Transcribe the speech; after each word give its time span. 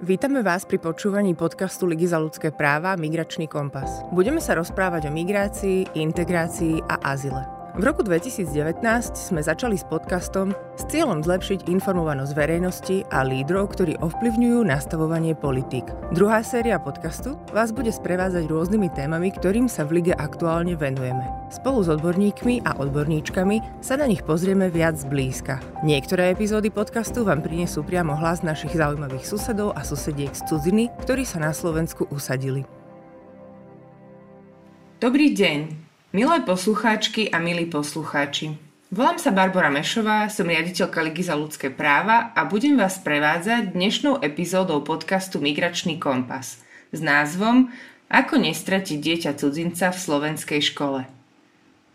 Vítame 0.00 0.40
vás 0.40 0.64
pri 0.64 0.80
počúvaní 0.80 1.36
podcastu 1.36 1.84
Ligy 1.84 2.08
za 2.08 2.16
ľudské 2.16 2.48
práva 2.48 2.96
Migračný 2.96 3.44
kompas. 3.44 4.00
Budeme 4.08 4.40
sa 4.40 4.56
rozprávať 4.56 5.06
o 5.06 5.10
migrácii, 5.12 5.92
integrácii 5.92 6.80
a 6.88 7.04
azile. 7.04 7.59
V 7.78 7.86
roku 7.86 8.02
2019 8.02 8.82
sme 9.14 9.38
začali 9.46 9.78
s 9.78 9.86
podcastom 9.86 10.50
s 10.74 10.82
cieľom 10.90 11.22
zlepšiť 11.22 11.70
informovanosť 11.70 12.32
verejnosti 12.34 13.06
a 13.14 13.22
lídrov, 13.22 13.70
ktorí 13.78 13.94
ovplyvňujú 14.02 14.66
nastavovanie 14.66 15.38
politík. 15.38 15.86
Druhá 16.10 16.42
séria 16.42 16.82
podcastu 16.82 17.38
vás 17.54 17.70
bude 17.70 17.94
sprevázať 17.94 18.50
rôznymi 18.50 18.90
témami, 18.90 19.30
ktorým 19.30 19.70
sa 19.70 19.86
v 19.86 20.02
lige 20.02 20.18
aktuálne 20.18 20.74
venujeme. 20.74 21.22
Spolu 21.54 21.86
s 21.86 21.94
odborníkmi 21.94 22.66
a 22.66 22.74
odborníčkami 22.74 23.78
sa 23.78 23.94
na 23.94 24.10
nich 24.10 24.26
pozrieme 24.26 24.66
viac 24.66 24.98
zblízka. 24.98 25.62
Niektoré 25.86 26.34
epizódy 26.34 26.74
podcastu 26.74 27.22
vám 27.22 27.38
prinesú 27.38 27.86
priamo 27.86 28.18
hlas 28.18 28.42
našich 28.42 28.74
zaujímavých 28.74 29.22
susedov 29.22 29.78
a 29.78 29.86
susediek 29.86 30.34
z 30.34 30.42
cudziny, 30.50 30.90
ktorí 31.06 31.22
sa 31.22 31.38
na 31.38 31.54
Slovensku 31.54 32.10
usadili. 32.10 32.66
Dobrý 34.98 35.32
deň, 35.32 35.79
Milé 36.10 36.42
poslucháčky 36.42 37.30
a 37.30 37.38
milí 37.38 37.70
poslucháči, 37.70 38.58
volám 38.90 39.22
sa 39.22 39.30
Barbara 39.30 39.70
Mešová, 39.70 40.26
som 40.26 40.42
riaditeľka 40.42 41.06
Ligy 41.06 41.22
za 41.22 41.38
ľudské 41.38 41.70
práva 41.70 42.34
a 42.34 42.42
budem 42.50 42.74
vás 42.74 42.98
prevádzať 42.98 43.78
dnešnou 43.78 44.18
epizódou 44.18 44.82
podcastu 44.82 45.38
Migračný 45.38 46.02
kompas 46.02 46.66
s 46.90 46.98
názvom 46.98 47.70
Ako 48.10 48.42
nestratiť 48.42 48.98
dieťa 48.98 49.38
cudzinca 49.38 49.94
v 49.94 50.02
slovenskej 50.02 50.74
škole. 50.74 51.06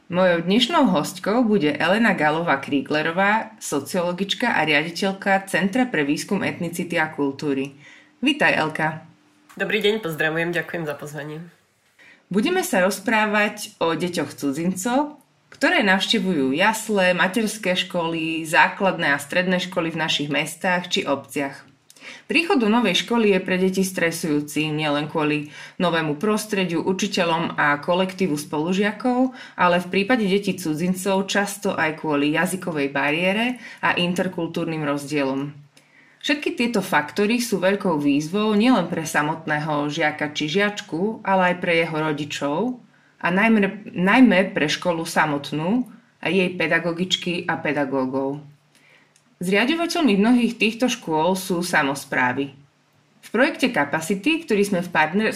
Mojou 0.07 0.47
dnešnou 0.47 0.95
hostkou 0.95 1.43
bude 1.43 1.75
Elena 1.75 2.15
Galová 2.15 2.63
Kríglerová, 2.63 3.51
sociologička 3.59 4.55
a 4.55 4.63
riaditeľka 4.63 5.43
Centra 5.51 5.91
pre 5.91 6.07
výskum 6.07 6.39
etnicity 6.39 6.95
a 6.95 7.11
kultúry. 7.11 7.75
Vítaj, 8.23 8.63
Elka. 8.63 9.03
Dobrý 9.59 9.83
deň, 9.83 9.99
pozdravujem, 9.99 10.55
ďakujem 10.55 10.87
za 10.87 10.95
pozvanie. 10.95 11.64
Budeme 12.33 12.65
sa 12.65 12.81
rozprávať 12.81 13.77
o 13.77 13.93
deťoch 13.93 14.33
cudzincov, 14.33 15.21
ktoré 15.53 15.85
navštevujú 15.85 16.57
jasle, 16.57 17.13
materské 17.13 17.77
školy, 17.77 18.43
základné 18.43 19.13
a 19.13 19.21
stredné 19.21 19.61
školy 19.61 19.93
v 19.93 20.01
našich 20.01 20.29
mestách 20.33 20.89
či 20.89 21.05
obciach. 21.05 21.63
Príchod 22.25 22.61
do 22.61 22.69
novej 22.69 23.05
školy 23.05 23.33
je 23.33 23.39
pre 23.41 23.57
deti 23.57 23.81
stresujúci 23.85 24.69
nielen 24.69 25.09
kvôli 25.09 25.53
novému 25.81 26.17
prostrediu, 26.17 26.81
učiteľom 26.81 27.57
a 27.57 27.77
kolektívu 27.81 28.37
spolužiakov, 28.37 29.33
ale 29.57 29.81
v 29.81 29.87
prípade 29.89 30.25
detí 30.25 30.57
cudzincov 30.57 31.29
často 31.29 31.73
aj 31.73 32.01
kvôli 32.01 32.33
jazykovej 32.33 32.89
bariére 32.93 33.61
a 33.81 33.97
interkultúrnym 33.97 34.85
rozdielom. 34.85 35.64
Všetky 36.25 36.57
tieto 36.57 36.81
faktory 36.81 37.37
sú 37.37 37.61
veľkou 37.61 38.01
výzvou 38.01 38.57
nielen 38.57 38.89
pre 38.89 39.05
samotného 39.05 39.85
žiaka 39.93 40.33
či 40.33 40.49
žiačku, 40.49 41.21
ale 41.21 41.53
aj 41.53 41.55
pre 41.61 41.85
jeho 41.85 41.93
rodičov 41.93 42.81
a 43.21 43.29
najmä, 43.29 43.93
najmä 43.93 44.49
pre 44.49 44.65
školu 44.65 45.05
samotnú 45.05 45.85
a 46.17 46.25
jej 46.33 46.49
pedagogičky 46.57 47.45
a 47.45 47.61
pedagógov. 47.61 48.41
Zriadovateľmi 49.37 50.17
mnohých 50.17 50.57
týchto 50.57 50.89
škôl 50.89 51.37
sú 51.37 51.61
samozprávy. 51.61 52.57
V 53.21 53.29
projekte 53.29 53.69
Capacity, 53.69 54.49
ktorý 54.49 54.65
sme 54.65 54.81
v 54.81 54.89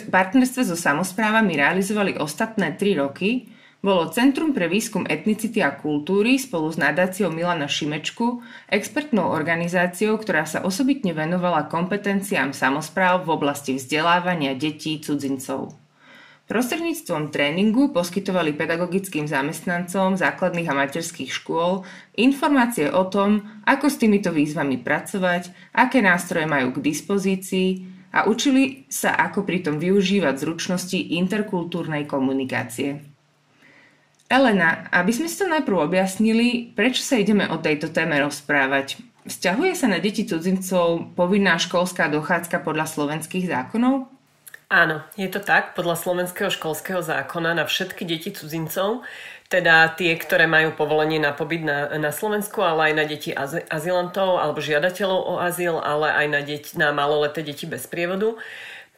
partnerstve 0.09 0.61
so 0.65 0.73
samozprávami 0.73 1.53
realizovali 1.53 2.17
ostatné 2.17 2.73
3 2.73 2.97
roky, 2.97 3.45
bolo 3.80 4.11
Centrum 4.11 4.52
pre 4.52 4.67
výskum 4.67 5.08
etnicity 5.08 5.63
a 5.63 5.72
kultúry 5.72 6.35
spolu 6.35 6.67
s 6.67 6.75
nadáciou 6.75 7.31
Milana 7.31 7.72
Šimečku 7.72 8.44
expertnou 8.67 9.31
organizáciou, 9.31 10.19
ktorá 10.19 10.44
sa 10.44 10.67
osobitne 10.67 11.16
venovala 11.16 11.72
kompetenciám 11.72 12.52
samozpráv 12.52 13.23
v 13.23 13.39
oblasti 13.39 13.80
vzdelávania 13.80 14.52
detí 14.59 15.00
cudzincov. 15.00 15.80
Prostredníctvom 16.50 17.30
tréningu 17.30 17.94
poskytovali 17.94 18.57
pedagogickým 18.57 19.29
zamestnancom 19.29 20.17
základných 20.17 20.66
a 20.66 20.75
materských 20.75 21.29
škôl 21.29 21.85
informácie 22.17 22.90
o 22.90 23.06
tom, 23.06 23.46
ako 23.69 23.85
s 23.85 24.01
týmito 24.01 24.34
výzvami 24.34 24.81
pracovať, 24.81 25.53
aké 25.78 26.01
nástroje 26.01 26.50
majú 26.50 26.73
k 26.73 26.84
dispozícii 26.90 27.69
a 28.09 28.25
učili 28.25 28.90
sa, 28.90 29.13
ako 29.13 29.46
pritom 29.46 29.78
využívať 29.78 30.41
zručnosti 30.41 30.97
interkultúrnej 30.97 32.09
komunikácie. 32.09 33.09
Elena, 34.29 34.85
aby 34.94 35.09
sme 35.09 35.25
si 35.25 35.41
to 35.41 35.50
najprv 35.50 35.90
objasnili, 35.90 36.69
prečo 36.78 37.01
sa 37.01 37.17
ideme 37.17 37.50
o 37.50 37.57
tejto 37.57 37.90
téme 37.90 38.13
rozprávať? 38.22 39.01
Vzťahuje 39.25 39.73
sa 39.73 39.90
na 39.90 39.97
deti 39.97 40.22
cudzincov 40.22 41.17
povinná 41.17 41.57
školská 41.57 42.13
dochádzka 42.13 42.62
podľa 42.62 42.85
slovenských 42.94 43.50
zákonov? 43.50 44.06
Áno, 44.69 45.01
je 45.17 45.25
to 45.34 45.41
tak. 45.41 45.73
Podľa 45.73 45.97
slovenského 45.97 46.53
školského 46.53 47.01
zákona 47.01 47.57
na 47.57 47.66
všetky 47.66 48.06
deti 48.06 48.29
cudzincov, 48.29 49.01
teda 49.50 49.97
tie, 49.97 50.13
ktoré 50.13 50.46
majú 50.46 50.78
povolenie 50.78 51.17
na 51.17 51.34
pobyt 51.34 51.66
na, 51.66 51.90
na 51.97 52.13
Slovensku, 52.13 52.61
ale 52.61 52.94
aj 52.94 53.01
na 53.01 53.06
deti 53.09 53.34
azylantov 53.66 54.38
alebo 54.38 54.61
žiadateľov 54.61 55.19
o 55.25 55.34
azyl, 55.41 55.81
ale 55.81 56.13
aj 56.13 56.25
na, 56.29 56.41
deti, 56.46 56.78
na 56.78 56.94
maloleté 56.94 57.41
deti 57.41 57.66
bez 57.66 57.90
prievodu, 57.90 58.38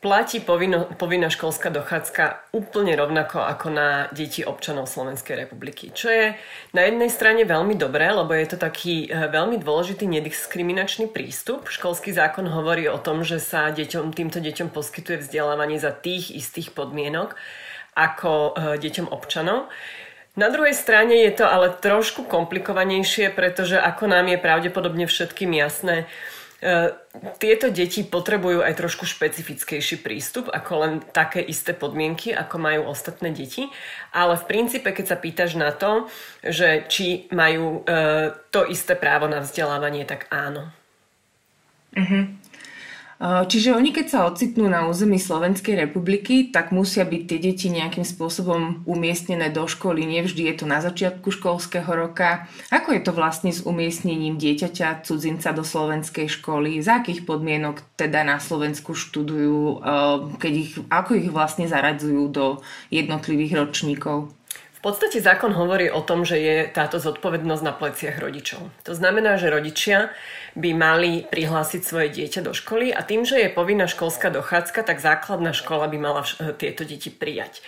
platí 0.02 0.42
povinno, 0.42 0.90
povinná 0.98 1.30
školská 1.30 1.70
dochádzka 1.70 2.52
úplne 2.58 2.98
rovnako 2.98 3.46
ako 3.46 3.68
na 3.70 3.90
deti 4.10 4.42
občanov 4.42 4.90
Slovenskej 4.90 5.46
republiky. 5.46 5.94
Čo 5.94 6.10
je 6.10 6.28
na 6.74 6.82
jednej 6.90 7.08
strane 7.14 7.46
veľmi 7.46 7.78
dobré, 7.78 8.10
lebo 8.10 8.34
je 8.34 8.50
to 8.50 8.58
taký 8.58 9.06
eh, 9.06 9.30
veľmi 9.30 9.62
dôležitý 9.62 10.10
nediskriminačný 10.10 11.14
prístup. 11.14 11.70
Školský 11.70 12.18
zákon 12.18 12.50
hovorí 12.50 12.90
o 12.90 12.98
tom, 12.98 13.22
že 13.22 13.38
sa 13.38 13.70
deťom, 13.70 14.12
týmto 14.12 14.42
deťom 14.42 14.74
poskytuje 14.74 15.22
vzdelávanie 15.22 15.78
za 15.78 15.94
tých 15.94 16.34
istých 16.34 16.74
podmienok 16.74 17.38
ako 17.94 18.58
eh, 18.58 18.82
deťom 18.82 19.14
občanov. 19.14 19.70
Na 20.34 20.48
druhej 20.48 20.74
strane 20.74 21.28
je 21.28 21.32
to 21.38 21.46
ale 21.46 21.76
trošku 21.76 22.24
komplikovanejšie, 22.26 23.36
pretože 23.36 23.76
ako 23.76 24.08
nám 24.08 24.32
je 24.32 24.40
pravdepodobne 24.40 25.04
všetkým 25.04 25.52
jasné, 25.52 26.08
tieto 27.42 27.74
deti 27.74 28.06
potrebujú 28.06 28.62
aj 28.62 28.78
trošku 28.78 29.10
špecifickejší 29.10 29.98
prístup, 29.98 30.46
ako 30.46 30.72
len 30.86 30.94
také 31.10 31.42
isté 31.42 31.74
podmienky, 31.74 32.30
ako 32.38 32.56
majú 32.62 32.82
ostatné 32.94 33.34
deti. 33.34 33.66
Ale 34.14 34.38
v 34.38 34.46
princípe, 34.46 34.94
keď 34.94 35.06
sa 35.10 35.18
pýtaš 35.18 35.58
na 35.58 35.74
to, 35.74 36.06
že 36.46 36.86
či 36.86 37.26
majú 37.34 37.82
e, 37.82 38.30
to 38.54 38.70
isté 38.70 38.94
právo 38.94 39.26
na 39.26 39.42
vzdelávanie, 39.42 40.06
tak 40.06 40.30
áno. 40.30 40.70
Uh-huh. 41.98 42.30
Čiže 43.22 43.78
oni, 43.78 43.94
keď 43.94 44.06
sa 44.10 44.26
ocitnú 44.26 44.66
na 44.66 44.90
území 44.90 45.22
Slovenskej 45.22 45.78
republiky, 45.78 46.50
tak 46.50 46.74
musia 46.74 47.06
byť 47.06 47.22
tie 47.30 47.38
deti 47.38 47.70
nejakým 47.70 48.02
spôsobom 48.02 48.82
umiestnené 48.90 49.54
do 49.54 49.70
školy. 49.70 50.10
Nevždy 50.10 50.50
je 50.50 50.56
to 50.58 50.66
na 50.66 50.82
začiatku 50.82 51.30
školského 51.30 51.86
roka. 51.86 52.50
Ako 52.74 52.98
je 52.98 53.02
to 53.06 53.14
vlastne 53.14 53.54
s 53.54 53.62
umiestnením 53.62 54.42
dieťaťa 54.42 55.06
cudzinca 55.06 55.54
do 55.54 55.62
slovenskej 55.62 56.34
školy? 56.34 56.82
Za 56.82 57.06
akých 57.06 57.30
podmienok 57.30 57.86
teda 57.94 58.26
na 58.26 58.42
Slovensku 58.42 58.98
študujú? 58.98 59.86
Keď 60.42 60.54
ich, 60.58 60.82
ako 60.90 61.22
ich 61.22 61.30
vlastne 61.30 61.70
zaradzujú 61.70 62.26
do 62.26 62.46
jednotlivých 62.90 63.54
ročníkov? 63.54 64.34
V 64.82 64.90
podstate 64.90 65.22
zákon 65.22 65.54
hovorí 65.54 65.94
o 65.94 66.02
tom, 66.02 66.26
že 66.26 66.42
je 66.42 66.66
táto 66.66 66.98
zodpovednosť 66.98 67.62
na 67.62 67.70
pleciach 67.70 68.18
rodičov. 68.18 68.66
To 68.82 68.98
znamená, 68.98 69.38
že 69.38 69.54
rodičia 69.54 70.10
by 70.58 70.74
mali 70.74 71.22
prihlásiť 71.30 71.86
svoje 71.86 72.10
dieťa 72.10 72.42
do 72.42 72.50
školy 72.50 72.90
a 72.90 73.06
tým, 73.06 73.22
že 73.22 73.38
je 73.46 73.54
povinná 73.54 73.86
školská 73.86 74.34
dochádzka, 74.34 74.82
tak 74.82 74.98
základná 74.98 75.54
škola 75.54 75.86
by 75.86 75.98
mala 76.02 76.26
tieto 76.58 76.82
deti 76.82 77.14
prijať. 77.14 77.62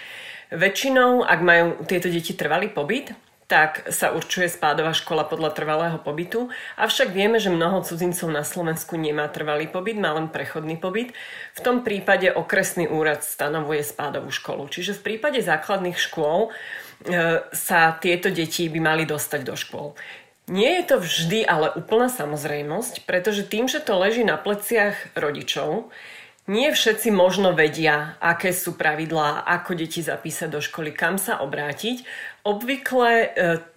Väčšinou, 0.49 1.21
ak 1.21 1.39
majú 1.45 1.85
tieto 1.85 2.09
deti 2.09 2.33
trvalý 2.33 2.73
pobyt, 2.73 3.13
tak 3.45 3.85
sa 3.93 4.09
určuje 4.09 4.49
spádová 4.49 4.97
škola 4.97 5.29
podľa 5.29 5.53
trvalého 5.53 6.01
pobytu. 6.01 6.49
Avšak 6.81 7.13
vieme, 7.13 7.37
že 7.37 7.53
mnoho 7.53 7.85
cudzincov 7.85 8.33
na 8.33 8.41
Slovensku 8.41 8.97
nemá 8.97 9.29
trvalý 9.29 9.69
pobyt, 9.69 10.01
má 10.01 10.17
len 10.17 10.33
prechodný 10.33 10.81
pobyt. 10.81 11.13
V 11.53 11.61
tom 11.61 11.85
prípade 11.85 12.33
okresný 12.33 12.89
úrad 12.89 13.21
stanovuje 13.21 13.85
spádovú 13.85 14.33
školu. 14.33 14.65
Čiže 14.73 14.97
v 14.97 15.13
prípade 15.13 15.37
základných 15.45 15.99
škôl 15.99 16.49
sa 17.51 17.79
tieto 17.99 18.31
deti 18.31 18.67
by 18.71 18.79
mali 18.79 19.03
dostať 19.03 19.41
do 19.43 19.55
škôl. 19.57 19.95
Nie 20.51 20.83
je 20.83 20.83
to 20.91 20.95
vždy 20.99 21.47
ale 21.47 21.71
úplná 21.71 22.11
samozrejmosť, 22.11 23.07
pretože 23.07 23.47
tým, 23.47 23.71
že 23.71 23.79
to 23.79 23.95
leží 23.95 24.27
na 24.27 24.35
pleciach 24.35 25.15
rodičov, 25.15 25.87
nie 26.43 26.67
všetci 26.75 27.07
možno 27.15 27.55
vedia, 27.55 28.19
aké 28.19 28.51
sú 28.51 28.75
pravidlá, 28.75 29.47
ako 29.47 29.79
deti 29.79 30.03
zapísať 30.03 30.51
do 30.51 30.59
školy, 30.59 30.91
kam 30.91 31.15
sa 31.15 31.39
obrátiť. 31.39 32.03
Obvykle 32.43 33.11
e, 33.23 33.27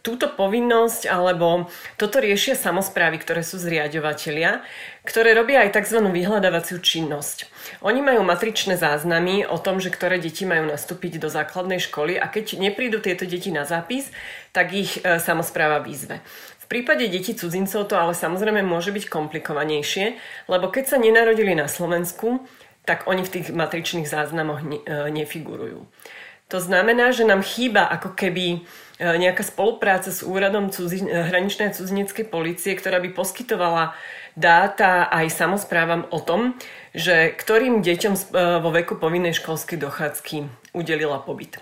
túto 0.03 0.27
povinnosť 0.27 1.07
alebo 1.07 1.71
toto 1.95 2.19
riešia 2.19 2.59
samozprávy, 2.59 3.23
ktoré 3.23 3.47
sú 3.47 3.63
zriadovateľia, 3.63 4.59
ktoré 5.07 5.39
robia 5.39 5.63
aj 5.63 5.79
tzv. 5.79 6.03
vyhľadávaciu 6.03 6.83
činnosť. 6.83 7.47
Oni 7.87 8.03
majú 8.03 8.27
matričné 8.27 8.75
záznamy 8.75 9.47
o 9.47 9.63
tom, 9.63 9.79
že 9.79 9.95
ktoré 9.95 10.19
deti 10.19 10.43
majú 10.43 10.67
nastúpiť 10.67 11.23
do 11.23 11.31
základnej 11.31 11.79
školy 11.79 12.19
a 12.19 12.27
keď 12.27 12.59
neprídu 12.59 12.99
tieto 12.99 13.23
deti 13.23 13.55
na 13.55 13.63
zápis, 13.63 14.11
tak 14.51 14.75
ich 14.75 14.99
e, 14.99 15.23
samozpráva 15.23 15.79
výzve. 15.79 16.19
V 16.59 16.67
prípade 16.67 17.07
detí 17.07 17.39
cudzincov 17.39 17.87
to 17.87 17.95
ale 17.95 18.19
samozrejme 18.19 18.67
môže 18.67 18.91
byť 18.91 19.07
komplikovanejšie, 19.07 20.19
lebo 20.51 20.75
keď 20.75 20.91
sa 20.91 20.99
nenarodili 20.99 21.55
na 21.55 21.71
Slovensku, 21.71 22.43
tak 22.83 23.07
oni 23.07 23.23
v 23.23 23.31
tých 23.31 23.47
matričných 23.55 24.11
záznamoch 24.11 24.67
ne, 24.67 24.83
e, 24.83 25.07
nefigurujú. 25.15 25.87
To 26.47 26.63
znamená, 26.63 27.11
že 27.11 27.27
nám 27.27 27.43
chýba 27.43 27.91
ako 27.91 28.15
keby 28.15 28.47
e, 28.47 28.59
nejaká 29.03 29.43
spolupráca 29.43 30.15
s 30.15 30.23
úradom 30.23 30.71
cudzi, 30.71 31.03
e, 31.03 31.11
hraničnej 31.11 31.75
cudzineckej 31.75 32.31
policie, 32.31 32.79
ktorá 32.79 33.03
by 33.03 33.11
poskytovala 33.11 33.99
dáta 34.39 35.11
aj 35.11 35.27
samozprávam 35.33 36.07
o 36.13 36.23
tom, 36.23 36.55
že 36.93 37.35
ktorým 37.35 37.81
deťom 37.81 38.15
vo 38.61 38.71
veku 38.71 39.01
povinnej 39.01 39.33
školskej 39.33 39.81
dochádzky 39.81 40.37
udelila 40.77 41.25
pobyt. 41.25 41.57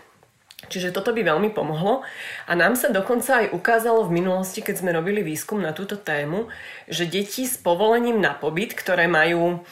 Čiže 0.69 0.97
toto 0.97 1.13
by 1.13 1.23
veľmi 1.23 1.51
pomohlo. 1.53 2.03
A 2.49 2.53
nám 2.57 2.77
sa 2.77 2.89
dokonca 2.89 3.45
aj 3.45 3.53
ukázalo 3.53 4.09
v 4.09 4.21
minulosti, 4.21 4.65
keď 4.65 4.81
sme 4.81 4.97
robili 4.97 5.21
výskum 5.21 5.61
na 5.61 5.77
túto 5.77 6.01
tému, 6.01 6.49
že 6.89 7.09
deti 7.09 7.45
s 7.45 7.61
povolením 7.61 8.21
na 8.21 8.33
pobyt, 8.33 8.73
ktoré 8.73 9.05
majú 9.07 9.65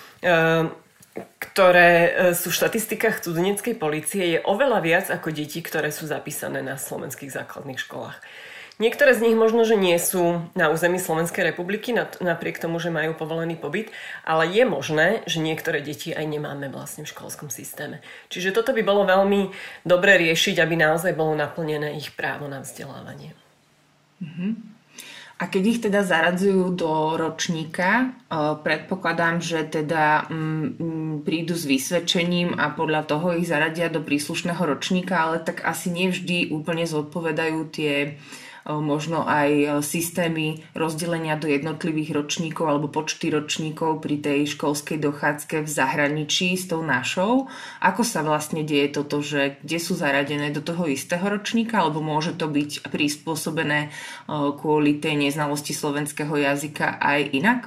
ktoré 1.13 1.91
e, 1.93 2.11
sú 2.33 2.49
v 2.49 2.59
štatistikách 2.59 3.21
cudzineckej 3.21 3.77
policie, 3.77 4.37
je 4.37 4.39
oveľa 4.41 4.81
viac 4.81 5.07
ako 5.13 5.29
deti, 5.33 5.61
ktoré 5.61 5.93
sú 5.93 6.09
zapísané 6.09 6.65
na 6.65 6.81
slovenských 6.81 7.29
základných 7.29 7.81
školách. 7.81 8.19
Niektoré 8.81 9.13
z 9.15 9.29
nich 9.29 9.37
možno, 9.37 9.69
že 9.69 9.77
nie 9.77 9.95
sú 10.01 10.49
na 10.57 10.73
území 10.73 10.97
Slovenskej 10.97 11.55
republiky, 11.55 11.93
napriek 12.19 12.57
tomu, 12.57 12.81
že 12.81 12.89
majú 12.89 13.13
povolený 13.15 13.55
pobyt, 13.55 13.93
ale 14.25 14.49
je 14.49 14.65
možné, 14.65 15.23
že 15.29 15.45
niektoré 15.45 15.85
deti 15.85 16.11
aj 16.11 16.25
nemáme 16.25 16.73
vlastne 16.73 17.05
v 17.05 17.13
školskom 17.13 17.53
systéme. 17.53 18.01
Čiže 18.33 18.57
toto 18.57 18.73
by 18.73 18.81
bolo 18.81 19.05
veľmi 19.05 19.53
dobre 19.85 20.17
riešiť, 20.25 20.57
aby 20.59 20.75
naozaj 20.75 21.13
bolo 21.13 21.37
naplnené 21.37 21.95
ich 22.01 22.17
právo 22.17 22.49
na 22.49 22.65
vzdelávanie. 22.65 23.37
Mm-hmm. 24.25 24.82
A 25.43 25.51
keď 25.51 25.63
ich 25.67 25.83
teda 25.83 26.07
zaradzujú 26.07 26.79
do 26.79 27.19
ročníka, 27.19 28.15
predpokladám, 28.63 29.43
že 29.43 29.67
teda 29.67 30.31
mm, 30.31 30.67
mm, 30.79 31.15
prídu 31.27 31.59
s 31.59 31.67
vysvedčením 31.67 32.55
a 32.55 32.71
podľa 32.71 33.11
toho 33.11 33.35
ich 33.35 33.51
zaradia 33.51 33.91
do 33.91 34.07
príslušného 34.07 34.63
ročníka, 34.63 35.19
ale 35.19 35.43
tak 35.43 35.67
asi 35.67 35.91
nevždy 35.91 36.55
úplne 36.55 36.87
zodpovedajú 36.87 37.59
tie 37.75 38.23
možno 38.67 39.27
aj 39.27 39.83
systémy 39.83 40.63
rozdelenia 40.73 41.35
do 41.35 41.51
jednotlivých 41.51 42.15
ročníkov 42.15 42.65
alebo 42.71 42.87
počty 42.87 43.29
ročníkov 43.35 43.99
pri 43.99 44.23
tej 44.23 44.55
školskej 44.55 45.03
dochádzke 45.03 45.67
v 45.67 45.69
zahraničí 45.69 46.55
s 46.55 46.71
tou 46.71 46.81
našou. 46.87 47.51
Ako 47.83 48.07
sa 48.07 48.23
vlastne 48.23 48.63
deje 48.63 48.95
toto, 48.95 49.19
že 49.19 49.59
kde 49.67 49.79
sú 49.83 49.99
zaradené 49.99 50.55
do 50.55 50.63
toho 50.63 50.87
istého 50.87 51.27
ročníka 51.27 51.83
alebo 51.83 51.99
môže 51.99 52.39
to 52.39 52.47
byť 52.47 52.87
prispôsobené 52.87 53.91
kvôli 54.31 55.03
tej 55.03 55.19
neznalosti 55.19 55.75
slovenského 55.75 56.33
jazyka 56.39 57.03
aj 57.03 57.21
inak? 57.35 57.61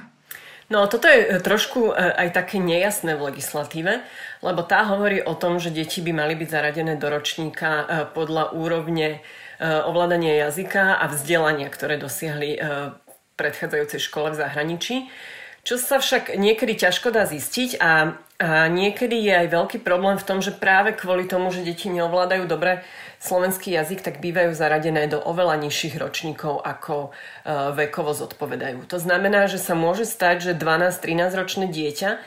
No 0.66 0.90
toto 0.90 1.06
je 1.06 1.22
e, 1.22 1.38
trošku 1.38 1.90
e, 1.90 1.92
aj 1.94 2.34
také 2.34 2.58
nejasné 2.58 3.14
v 3.14 3.30
legislatíve, 3.30 4.02
lebo 4.42 4.66
tá 4.66 4.82
hovorí 4.90 5.22
o 5.22 5.38
tom, 5.38 5.62
že 5.62 5.70
deti 5.70 6.02
by 6.02 6.10
mali 6.10 6.34
byť 6.34 6.48
zaradené 6.50 6.98
do 6.98 7.06
ročníka 7.06 7.70
e, 7.70 7.84
podľa 8.10 8.54
úrovne 8.54 9.22
ovládanie 9.56 10.36
jazyka 10.36 11.00
a 11.00 11.08
vzdelania, 11.08 11.72
ktoré 11.72 11.96
dosiahli 11.96 12.60
v 12.60 12.92
predchádzajúcej 13.40 14.04
škole 14.04 14.36
v 14.36 14.40
zahraničí. 14.44 15.08
Čo 15.64 15.80
sa 15.80 15.96
však 15.96 16.36
niekedy 16.36 16.76
ťažko 16.76 17.08
dá 17.08 17.24
zistiť 17.24 17.80
a, 17.80 18.20
a 18.36 18.68
niekedy 18.68 19.16
je 19.16 19.32
aj 19.32 19.48
veľký 19.48 19.78
problém 19.80 20.20
v 20.20 20.26
tom, 20.28 20.44
že 20.44 20.52
práve 20.52 20.92
kvôli 20.92 21.24
tomu, 21.24 21.48
že 21.48 21.64
deti 21.64 21.88
neovládajú 21.88 22.44
dobre 22.44 22.84
slovenský 23.16 23.72
jazyk, 23.72 24.04
tak 24.04 24.20
bývajú 24.20 24.52
zaradené 24.52 25.08
do 25.08 25.16
oveľa 25.16 25.56
nižších 25.56 25.96
ročníkov, 25.96 26.60
ako 26.60 27.10
uh, 27.10 27.72
vekovo 27.72 28.12
zodpovedajú. 28.12 28.84
To 28.92 29.00
znamená, 29.00 29.48
že 29.48 29.56
sa 29.56 29.72
môže 29.72 30.04
stať, 30.04 30.52
že 30.52 30.52
12-13 30.52 31.32
ročné 31.32 31.64
dieťa 31.72 32.20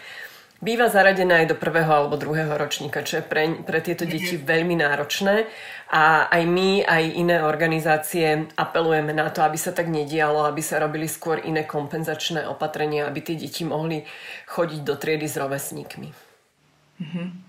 býva 0.59 0.91
zaradené 0.91 1.43
aj 1.43 1.55
do 1.55 1.57
prvého 1.57 1.87
alebo 1.87 2.19
druhého 2.19 2.51
ročníka, 2.59 3.03
čo 3.03 3.19
je 3.19 3.23
pre, 3.23 3.63
pre 3.63 3.79
tieto 3.79 4.03
deti 4.03 4.35
veľmi 4.35 4.75
náročné 4.79 5.47
a 5.89 6.27
aj 6.27 6.43
my, 6.45 6.83
aj 6.85 7.03
iné 7.15 7.37
organizácie 7.41 8.51
apelujeme 8.59 9.15
na 9.15 9.31
to, 9.31 9.41
aby 9.41 9.57
sa 9.57 9.71
tak 9.71 9.87
nedialo, 9.87 10.45
aby 10.45 10.59
sa 10.59 10.77
robili 10.83 11.07
skôr 11.07 11.41
iné 11.41 11.63
kompenzačné 11.63 12.45
opatrenia, 12.45 13.07
aby 13.07 13.23
tie 13.23 13.35
deti 13.39 13.63
mohli 13.63 14.03
chodiť 14.51 14.81
do 14.83 14.95
triedy 14.99 15.25
s 15.25 15.39
rovesníkmi. 15.39 16.09
Mm-hmm. 16.99 17.48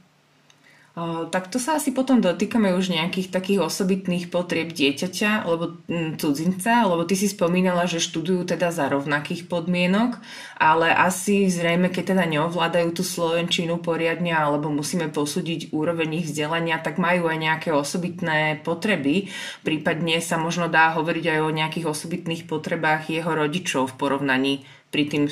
Tak 1.31 1.49
to 1.49 1.63
sa 1.63 1.79
asi 1.79 1.95
potom 1.95 2.19
dotýkame 2.19 2.75
už 2.75 2.91
nejakých 2.91 3.31
takých 3.31 3.63
osobitných 3.63 4.29
potrieb 4.29 4.75
dieťaťa, 4.75 5.47
alebo 5.47 5.79
mm, 5.87 6.19
cudzinca, 6.19 6.85
lebo 6.85 7.07
ty 7.07 7.15
si 7.15 7.31
spomínala, 7.31 7.87
že 7.87 8.03
študujú 8.03 8.45
teda 8.45 8.75
za 8.75 8.91
rovnakých 8.91 9.47
podmienok, 9.47 10.19
ale 10.59 10.91
asi 10.91 11.47
zrejme, 11.47 11.89
keď 11.95 12.13
teda 12.13 12.25
neovládajú 12.27 12.91
tú 12.91 13.07
slovenčinu 13.07 13.79
poriadne, 13.79 14.35
alebo 14.35 14.69
musíme 14.69 15.09
posúdiť 15.09 15.71
úroveň 15.71 16.21
ich 16.21 16.27
vzdelania, 16.29 16.83
tak 16.83 16.99
majú 16.99 17.31
aj 17.31 17.39
nejaké 17.39 17.71
osobitné 17.71 18.61
potreby. 18.67 19.31
Prípadne 19.63 20.19
sa 20.19 20.37
možno 20.37 20.67
dá 20.67 20.93
hovoriť 20.99 21.39
aj 21.39 21.41
o 21.41 21.55
nejakých 21.55 21.87
osobitných 21.87 22.45
potrebách 22.51 23.09
jeho 23.09 23.31
rodičov 23.31 23.95
v 23.95 23.99
porovnaní 23.99 24.55
pri, 24.91 25.07
tým, 25.07 25.25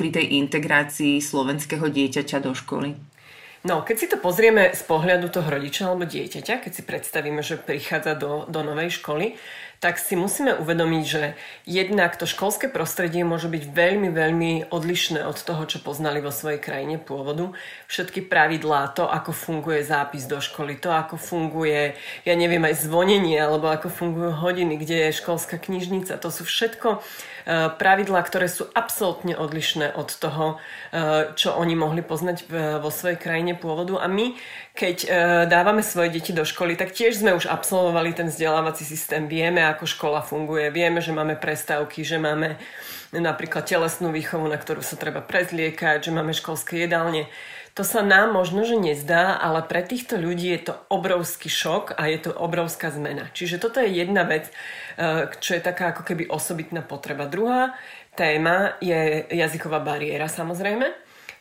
pri 0.00 0.08
tej 0.10 0.26
integrácii 0.42 1.20
slovenského 1.20 1.86
dieťaťa 1.86 2.38
do 2.40 2.56
školy. 2.56 3.13
No, 3.64 3.80
keď 3.80 3.96
si 3.96 4.06
to 4.12 4.20
pozrieme 4.20 4.76
z 4.76 4.82
pohľadu 4.84 5.32
toho 5.32 5.48
rodiča 5.48 5.88
alebo 5.88 6.04
dieťaťa, 6.04 6.60
keď 6.60 6.72
si 6.76 6.82
predstavíme, 6.84 7.40
že 7.40 7.56
prichádza 7.56 8.12
do, 8.12 8.44
do 8.44 8.60
novej 8.60 9.00
školy, 9.00 9.40
tak 9.84 10.00
si 10.00 10.16
musíme 10.16 10.56
uvedomiť, 10.56 11.04
že 11.04 11.36
jednak 11.68 12.16
to 12.16 12.24
školské 12.24 12.72
prostredie 12.72 13.20
môže 13.20 13.52
byť 13.52 13.68
veľmi, 13.68 14.08
veľmi 14.08 14.52
odlišné 14.72 15.20
od 15.28 15.36
toho, 15.36 15.68
čo 15.68 15.84
poznali 15.84 16.24
vo 16.24 16.32
svojej 16.32 16.56
krajine 16.56 16.96
pôvodu. 16.96 17.52
Všetky 17.92 18.24
pravidlá, 18.24 18.96
to, 18.96 19.04
ako 19.04 19.36
funguje 19.36 19.84
zápis 19.84 20.24
do 20.24 20.40
školy, 20.40 20.80
to, 20.80 20.88
ako 20.88 21.20
funguje, 21.20 22.00
ja 22.24 22.32
neviem, 22.32 22.64
aj 22.64 22.88
zvonenie, 22.88 23.36
alebo 23.36 23.68
ako 23.68 23.92
fungujú 23.92 24.32
hodiny, 24.40 24.80
kde 24.80 25.12
je 25.12 25.18
školská 25.20 25.60
knižnica, 25.60 26.16
to 26.16 26.32
sú 26.32 26.48
všetko 26.48 27.04
Eh, 27.44 27.68
pravidlá, 27.76 28.24
ktoré 28.24 28.48
sú 28.48 28.72
absolútne 28.72 29.36
odlišné 29.36 29.92
od 29.92 30.08
toho, 30.16 30.56
eh, 30.56 31.28
čo 31.36 31.52
oni 31.52 31.76
mohli 31.76 32.00
poznať 32.00 32.48
vo 32.80 32.88
svojej 32.88 33.20
krajine 33.20 33.52
pôvodu. 33.52 34.00
A 34.00 34.08
my, 34.08 34.32
keď 34.74 34.96
eh, 35.06 35.10
dávame 35.46 35.86
svoje 35.86 36.18
deti 36.18 36.34
do 36.34 36.42
školy, 36.42 36.74
tak 36.74 36.90
tiež 36.90 37.22
sme 37.22 37.38
už 37.38 37.46
absolvovali 37.46 38.10
ten 38.10 38.26
vzdelávací 38.26 38.82
systém. 38.82 39.30
Vieme, 39.30 39.62
ako 39.62 39.86
škola 39.86 40.18
funguje, 40.18 40.74
vieme, 40.74 40.98
že 40.98 41.14
máme 41.14 41.38
prestávky, 41.38 42.02
že 42.02 42.18
máme 42.18 42.58
napríklad 43.14 43.62
telesnú 43.62 44.10
výchovu, 44.10 44.50
na 44.50 44.58
ktorú 44.58 44.82
sa 44.82 44.98
treba 44.98 45.22
prezliekať, 45.22 46.10
že 46.10 46.10
máme 46.10 46.34
školské 46.34 46.90
jedálne. 46.90 47.30
To 47.78 47.86
sa 47.86 48.02
nám 48.02 48.34
možno, 48.34 48.66
že 48.66 48.74
nezdá, 48.74 49.38
ale 49.38 49.62
pre 49.62 49.82
týchto 49.82 50.18
ľudí 50.18 50.50
je 50.58 50.70
to 50.70 50.74
obrovský 50.90 51.46
šok 51.46 51.94
a 51.94 52.10
je 52.10 52.26
to 52.26 52.30
obrovská 52.34 52.90
zmena. 52.90 53.30
Čiže 53.34 53.62
toto 53.62 53.78
je 53.78 53.94
jedna 53.94 54.26
vec, 54.26 54.50
eh, 54.98 55.30
čo 55.38 55.54
je 55.54 55.62
taká 55.62 55.94
ako 55.94 56.02
keby 56.02 56.26
osobitná 56.26 56.82
potreba. 56.82 57.30
Druhá 57.30 57.78
téma 58.18 58.74
je 58.82 59.22
jazyková 59.30 59.78
bariéra 59.78 60.26
samozrejme, 60.26 60.90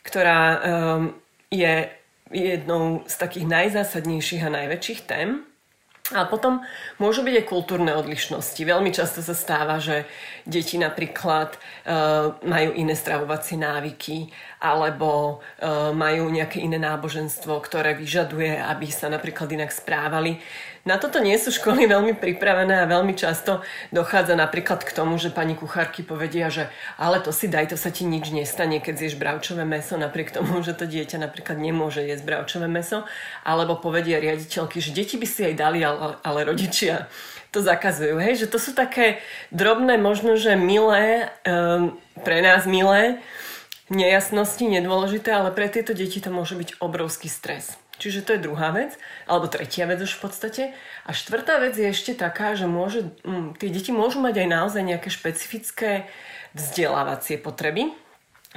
ktorá 0.06 0.42
ehm, 0.62 1.18
je 1.50 2.03
jednou 2.34 3.06
z 3.06 3.16
takých 3.16 3.46
najzásadnejších 3.48 4.44
a 4.44 4.50
najväčších 4.50 5.02
tém. 5.06 5.46
A 6.12 6.28
potom 6.28 6.60
môžu 7.00 7.24
byť 7.24 7.36
aj 7.40 7.46
kultúrne 7.48 7.96
odlišnosti. 7.96 8.60
Veľmi 8.60 8.92
často 8.92 9.24
sa 9.24 9.32
stáva, 9.32 9.80
že 9.80 10.04
deti 10.44 10.76
napríklad 10.76 11.56
uh, 11.56 12.36
majú 12.44 12.76
iné 12.76 12.92
stravovacie 12.92 13.56
návyky 13.56 14.28
alebo 14.60 15.40
uh, 15.40 15.96
majú 15.96 16.28
nejaké 16.28 16.60
iné 16.60 16.76
náboženstvo, 16.76 17.56
ktoré 17.64 17.96
vyžaduje, 17.96 18.52
aby 18.52 18.92
sa 18.92 19.08
napríklad 19.08 19.48
inak 19.56 19.72
správali. 19.72 20.44
Na 20.84 21.00
toto 21.00 21.24
nie 21.24 21.40
sú 21.40 21.48
školy 21.48 21.88
veľmi 21.94 22.20
pripravené 22.20 22.84
a 22.84 22.90
veľmi 22.92 23.16
často 23.16 23.64
dochádza 23.96 24.36
napríklad 24.36 24.84
k 24.84 24.92
tomu, 24.92 25.16
že 25.16 25.32
pani 25.32 25.56
kuchárky 25.56 26.04
povedia, 26.04 26.52
že 26.52 26.68
ale 27.00 27.24
to 27.24 27.32
si 27.32 27.48
daj, 27.48 27.72
to 27.72 27.78
sa 27.80 27.88
ti 27.88 28.04
nič 28.04 28.36
nestane, 28.36 28.84
keď 28.84 29.00
zješ 29.00 29.16
bravčové 29.16 29.64
meso, 29.64 29.96
napriek 29.96 30.36
tomu, 30.36 30.60
že 30.60 30.76
to 30.76 30.84
dieťa 30.84 31.24
napríklad 31.24 31.56
nemôže 31.56 32.04
jesť 32.04 32.24
bravčové 32.28 32.68
meso. 32.68 33.08
Alebo 33.48 33.80
povedia 33.80 34.20
riaditeľky, 34.20 34.84
že 34.84 34.92
deti 34.92 35.16
by 35.16 35.28
si 35.28 35.48
aj 35.48 35.56
dali, 35.56 35.80
ale, 35.88 36.20
ale 36.20 36.40
rodičia 36.44 37.08
to 37.54 37.62
zakazujú. 37.64 38.20
Hej? 38.20 38.44
Že 38.44 38.48
to 38.52 38.60
sú 38.60 38.72
také 38.76 39.24
drobné, 39.54 39.96
možno, 39.96 40.36
že 40.36 40.60
milé, 40.60 41.32
um, 41.48 41.96
pre 42.26 42.42
nás 42.42 42.66
milé, 42.66 43.22
nejasnosti, 43.94 44.66
nedôležité, 44.66 45.32
ale 45.32 45.54
pre 45.54 45.70
tieto 45.70 45.94
deti 45.94 46.18
to 46.18 46.34
môže 46.34 46.58
byť 46.58 46.82
obrovský 46.82 47.30
stres. 47.30 47.78
Čiže 48.04 48.28
to 48.28 48.36
je 48.36 48.44
druhá 48.44 48.76
vec, 48.76 49.00
alebo 49.32 49.48
tretia 49.48 49.88
vec 49.88 50.04
už 50.04 50.20
v 50.20 50.22
podstate. 50.28 50.64
A 51.08 51.16
štvrtá 51.16 51.56
vec 51.64 51.72
je 51.80 51.88
ešte 51.88 52.12
taká, 52.12 52.52
že 52.52 52.68
môže, 52.68 53.16
m, 53.24 53.56
mm, 53.56 53.64
tie 53.64 53.72
deti 53.72 53.96
môžu 53.96 54.20
mať 54.20 54.44
aj 54.44 54.48
naozaj 54.52 54.84
nejaké 54.84 55.08
špecifické 55.08 56.12
vzdelávacie 56.52 57.40
potreby. 57.40 57.96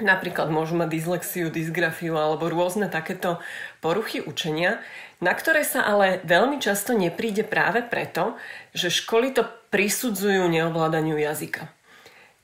Napríklad 0.03 0.51
môžu 0.51 0.75
mať 0.75 0.99
dyslexiu, 0.99 1.47
dysgrafiu 1.47 2.19
alebo 2.19 2.51
rôzne 2.51 2.91
takéto 2.91 3.39
poruchy 3.79 4.19
učenia, 4.19 4.83
na 5.23 5.31
ktoré 5.31 5.63
sa 5.63 5.87
ale 5.87 6.19
veľmi 6.27 6.59
často 6.59 6.91
nepríde 6.99 7.47
práve 7.47 7.87
preto, 7.87 8.35
že 8.75 8.91
školy 8.91 9.31
to 9.31 9.47
prisudzujú 9.71 10.43
neovládaniu 10.51 11.15
jazyka. 11.23 11.71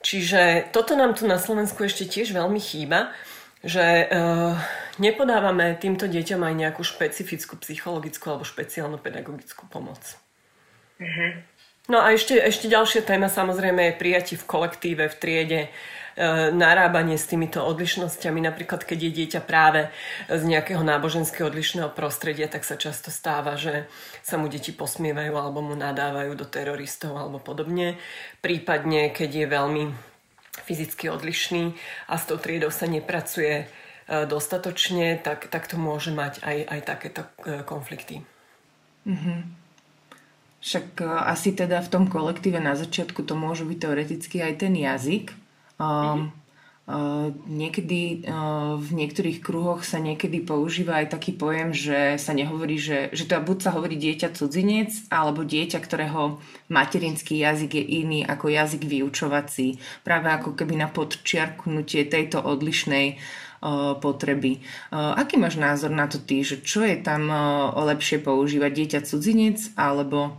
Čiže 0.06 0.70
toto 0.70 0.94
nám 0.94 1.18
tu 1.18 1.26
na 1.26 1.42
Slovensku 1.42 1.82
ešte 1.82 2.06
tiež 2.06 2.30
veľmi 2.30 2.62
chýba, 2.62 3.10
že 3.62 4.10
uh, 4.10 4.58
nepodávame 4.98 5.78
týmto 5.78 6.10
deťom 6.10 6.42
aj 6.42 6.54
nejakú 6.54 6.82
špecifickú 6.82 7.56
psychologickú 7.62 8.34
alebo 8.34 8.44
špeciálnu 8.44 8.98
pedagogickú 8.98 9.70
pomoc. 9.70 10.02
Uh-huh. 10.98 11.32
No 11.90 11.98
a 11.98 12.14
ešte, 12.14 12.38
ešte 12.38 12.70
ďalšia 12.70 13.02
téma 13.02 13.26
samozrejme 13.26 13.90
je 13.90 13.98
prijatie 13.98 14.36
v 14.38 14.46
kolektíve, 14.46 15.10
v 15.10 15.18
triede, 15.18 15.60
e, 15.66 15.70
narábanie 16.54 17.18
s 17.18 17.26
týmito 17.26 17.58
odlišnosťami. 17.58 18.38
Napríklad, 18.38 18.86
keď 18.86 18.98
je 19.02 19.10
dieťa 19.10 19.40
práve 19.42 19.90
z 20.30 20.42
nejakého 20.46 20.78
náboženského 20.78 21.50
odlišného 21.50 21.90
prostredia, 21.90 22.46
tak 22.46 22.62
sa 22.62 22.78
často 22.78 23.10
stáva, 23.10 23.58
že 23.58 23.90
sa 24.22 24.38
mu 24.38 24.46
deti 24.46 24.70
posmievajú 24.70 25.34
alebo 25.34 25.58
mu 25.58 25.74
nadávajú 25.74 26.38
do 26.38 26.46
teroristov 26.46 27.18
alebo 27.18 27.42
podobne. 27.42 27.98
Prípadne, 28.38 29.10
keď 29.10 29.42
je 29.42 29.46
veľmi 29.50 29.84
fyzicky 30.52 31.08
odlišný 31.08 31.72
a 32.12 32.14
s 32.20 32.28
tou 32.28 32.36
triedou 32.36 32.68
sa 32.68 32.84
nepracuje 32.84 33.64
e, 33.64 33.66
dostatočne, 34.28 35.16
tak, 35.24 35.48
tak 35.48 35.64
to 35.64 35.80
môže 35.80 36.12
mať 36.12 36.44
aj, 36.44 36.58
aj 36.68 36.80
takéto 36.84 37.22
e, 37.44 37.64
konflikty. 37.64 38.20
Mm-hmm. 39.08 39.38
Však 40.60 40.86
e, 41.00 41.08
asi 41.08 41.56
teda 41.56 41.80
v 41.80 41.88
tom 41.88 42.04
kolektíve 42.04 42.60
na 42.60 42.76
začiatku 42.76 43.24
to 43.24 43.32
môže 43.32 43.64
byť 43.64 43.78
teoreticky 43.80 44.44
aj 44.44 44.54
ten 44.60 44.76
jazyk. 44.76 45.32
Um, 45.80 46.36
niekedy 47.46 48.26
v 48.74 48.88
niektorých 48.90 49.38
kruhoch 49.38 49.86
sa 49.86 50.02
niekedy 50.02 50.42
používa 50.42 50.98
aj 50.98 51.14
taký 51.14 51.30
pojem, 51.30 51.70
že 51.70 52.18
sa 52.18 52.34
nehovorí, 52.34 52.74
že, 52.74 53.14
že 53.14 53.30
to 53.30 53.38
buď 53.38 53.58
sa 53.62 53.70
hovorí 53.78 53.94
dieťa 53.94 54.34
cudzinec, 54.34 54.90
alebo 55.06 55.46
dieťa, 55.46 55.78
ktorého 55.78 56.42
materinský 56.66 57.38
jazyk 57.38 57.78
je 57.78 57.84
iný 58.02 58.20
ako 58.26 58.50
jazyk 58.50 58.82
vyučovací. 58.82 59.78
Práve 60.02 60.34
ako 60.34 60.58
keby 60.58 60.74
na 60.74 60.90
podčiarknutie 60.90 62.10
tejto 62.10 62.42
odlišnej 62.42 63.22
potreby. 64.02 64.58
Aký 64.90 65.38
máš 65.38 65.62
názor 65.62 65.94
na 65.94 66.10
to 66.10 66.18
ty, 66.18 66.42
že 66.42 66.66
čo 66.66 66.82
je 66.82 66.98
tam 66.98 67.30
lepšie 67.78 68.18
používať 68.18 68.70
dieťa 68.74 69.00
cudzinec 69.06 69.70
alebo 69.78 70.34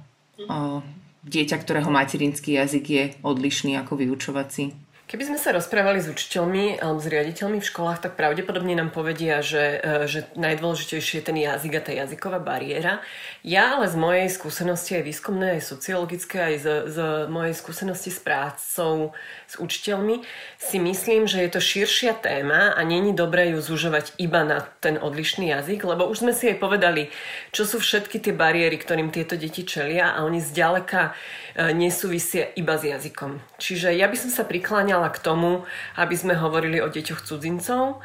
dieťa, 1.23 1.55
ktorého 1.55 1.87
materinský 1.87 2.59
jazyk 2.59 2.85
je 2.91 3.03
odlišný 3.23 3.79
ako 3.79 3.95
vyučovací? 3.95 4.75
Keby 5.03 5.29
sme 5.29 5.37
sa 5.37 5.51
rozprávali 5.51 5.99
s 5.99 6.07
učiteľmi 6.07 6.79
alebo 6.79 6.97
s 6.97 7.11
riaditeľmi 7.11 7.59
v 7.59 7.69
školách, 7.69 8.07
tak 8.07 8.15
pravdepodobne 8.15 8.71
nám 8.71 8.89
povedia, 8.89 9.43
že, 9.43 9.83
e, 9.83 10.07
že 10.07 10.25
najdôležitejšie 10.39 11.19
je 11.19 11.27
ten 11.27 11.37
jazyk 11.37 11.73
a 11.75 11.81
tá 11.83 11.91
jazyková 11.91 12.39
bariéra. 12.39 13.03
Ja 13.43 13.75
ale 13.75 13.91
z 13.91 13.99
mojej 13.99 14.31
skúsenosti 14.31 14.95
aj 14.95 15.03
výskumnej, 15.03 15.59
aj 15.59 15.67
sociologické, 15.67 16.37
aj 16.39 16.55
z, 16.55 16.67
z 16.87 16.97
mojej 17.27 17.51
skúsenosti 17.51 18.09
s 18.15 18.23
prácou 18.23 19.11
s 19.51 19.59
učiteľmi 19.59 20.23
si 20.55 20.79
myslím, 20.79 21.27
že 21.27 21.43
je 21.43 21.49
to 21.51 21.59
širšia 21.59 22.15
téma 22.23 22.71
a 22.71 22.79
není 22.87 23.11
dobré 23.11 23.51
ju 23.51 23.59
zužovať 23.59 24.15
iba 24.17 24.47
na 24.47 24.63
ten 24.79 24.95
odlišný 24.95 25.51
jazyk, 25.51 25.83
lebo 25.83 26.07
už 26.07 26.23
sme 26.23 26.31
si 26.31 26.55
aj 26.55 26.57
povedali, 26.63 27.11
čo 27.51 27.67
sú 27.67 27.83
všetky 27.83 28.23
tie 28.23 28.31
bariéry, 28.31 28.79
ktorým 28.79 29.11
tieto 29.11 29.35
deti 29.35 29.67
čelia 29.67 30.15
a 30.15 30.23
oni 30.23 30.39
zďaleka 30.39 31.11
e, 31.59 31.75
nesúvisia 31.75 32.47
iba 32.55 32.79
s 32.79 32.87
jazykom. 32.87 33.43
Čiže 33.59 33.91
ja 33.91 34.07
by 34.07 34.15
som 34.15 34.31
sa 34.31 34.47
prikláňala 34.47 35.02
prikláňala 35.03 35.09
k 35.11 35.23
tomu, 35.23 35.51
aby 35.99 36.15
sme 36.15 36.33
hovorili 36.39 36.79
o 36.79 36.87
deťoch 36.87 37.27
cudzincov 37.27 37.99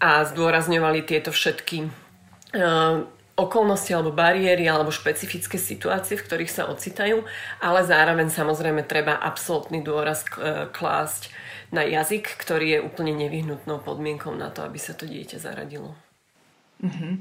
a 0.00 0.24
zdôrazňovali 0.24 1.02
tieto 1.04 1.34
všetky 1.34 1.90
uh, 2.54 3.04
okolnosti 3.36 3.90
alebo 3.92 4.12
bariéry 4.12 4.68
alebo 4.68 4.92
špecifické 4.92 5.58
situácie, 5.58 6.16
v 6.16 6.24
ktorých 6.24 6.52
sa 6.52 6.68
ocitajú, 6.68 7.24
ale 7.60 7.80
zároveň 7.82 8.28
samozrejme 8.28 8.84
treba 8.84 9.16
absolútny 9.16 9.80
dôraz 9.80 10.28
e, 10.36 10.68
klásť 10.68 11.32
na 11.72 11.80
jazyk, 11.88 12.36
ktorý 12.36 12.66
je 12.76 12.84
úplne 12.84 13.16
nevyhnutnou 13.16 13.80
podmienkou 13.80 14.36
na 14.36 14.52
to, 14.52 14.60
aby 14.60 14.76
sa 14.76 14.92
to 14.92 15.08
dieťa 15.08 15.40
zaradilo. 15.40 15.96
Mm-hmm. 16.84 17.12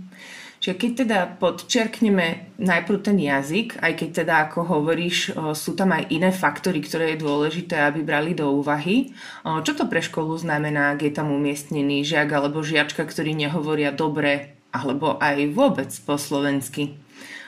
Čiže 0.60 0.76
keď 0.76 0.92
teda 1.08 1.20
podčerkneme 1.40 2.60
najprv 2.60 3.00
ten 3.00 3.16
jazyk, 3.16 3.80
aj 3.80 3.94
keď 3.96 4.10
teda 4.12 4.34
ako 4.44 4.60
hovoríš, 4.68 5.32
sú 5.56 5.72
tam 5.72 5.96
aj 5.96 6.12
iné 6.12 6.36
faktory, 6.36 6.84
ktoré 6.84 7.16
je 7.16 7.24
dôležité, 7.24 7.80
aby 7.80 8.04
brali 8.04 8.36
do 8.36 8.52
úvahy. 8.52 9.16
Čo 9.48 9.72
to 9.72 9.88
pre 9.88 10.04
školu 10.04 10.36
znamená, 10.36 10.92
ak 10.92 11.08
je 11.08 11.16
tam 11.16 11.32
umiestnený 11.32 12.04
žiak 12.04 12.28
alebo 12.36 12.60
žiačka, 12.60 13.08
ktorí 13.08 13.32
nehovoria 13.40 13.96
dobre 13.96 14.60
alebo 14.76 15.16
aj 15.24 15.48
vôbec 15.56 15.96
po 16.04 16.20
slovensky? 16.20 17.00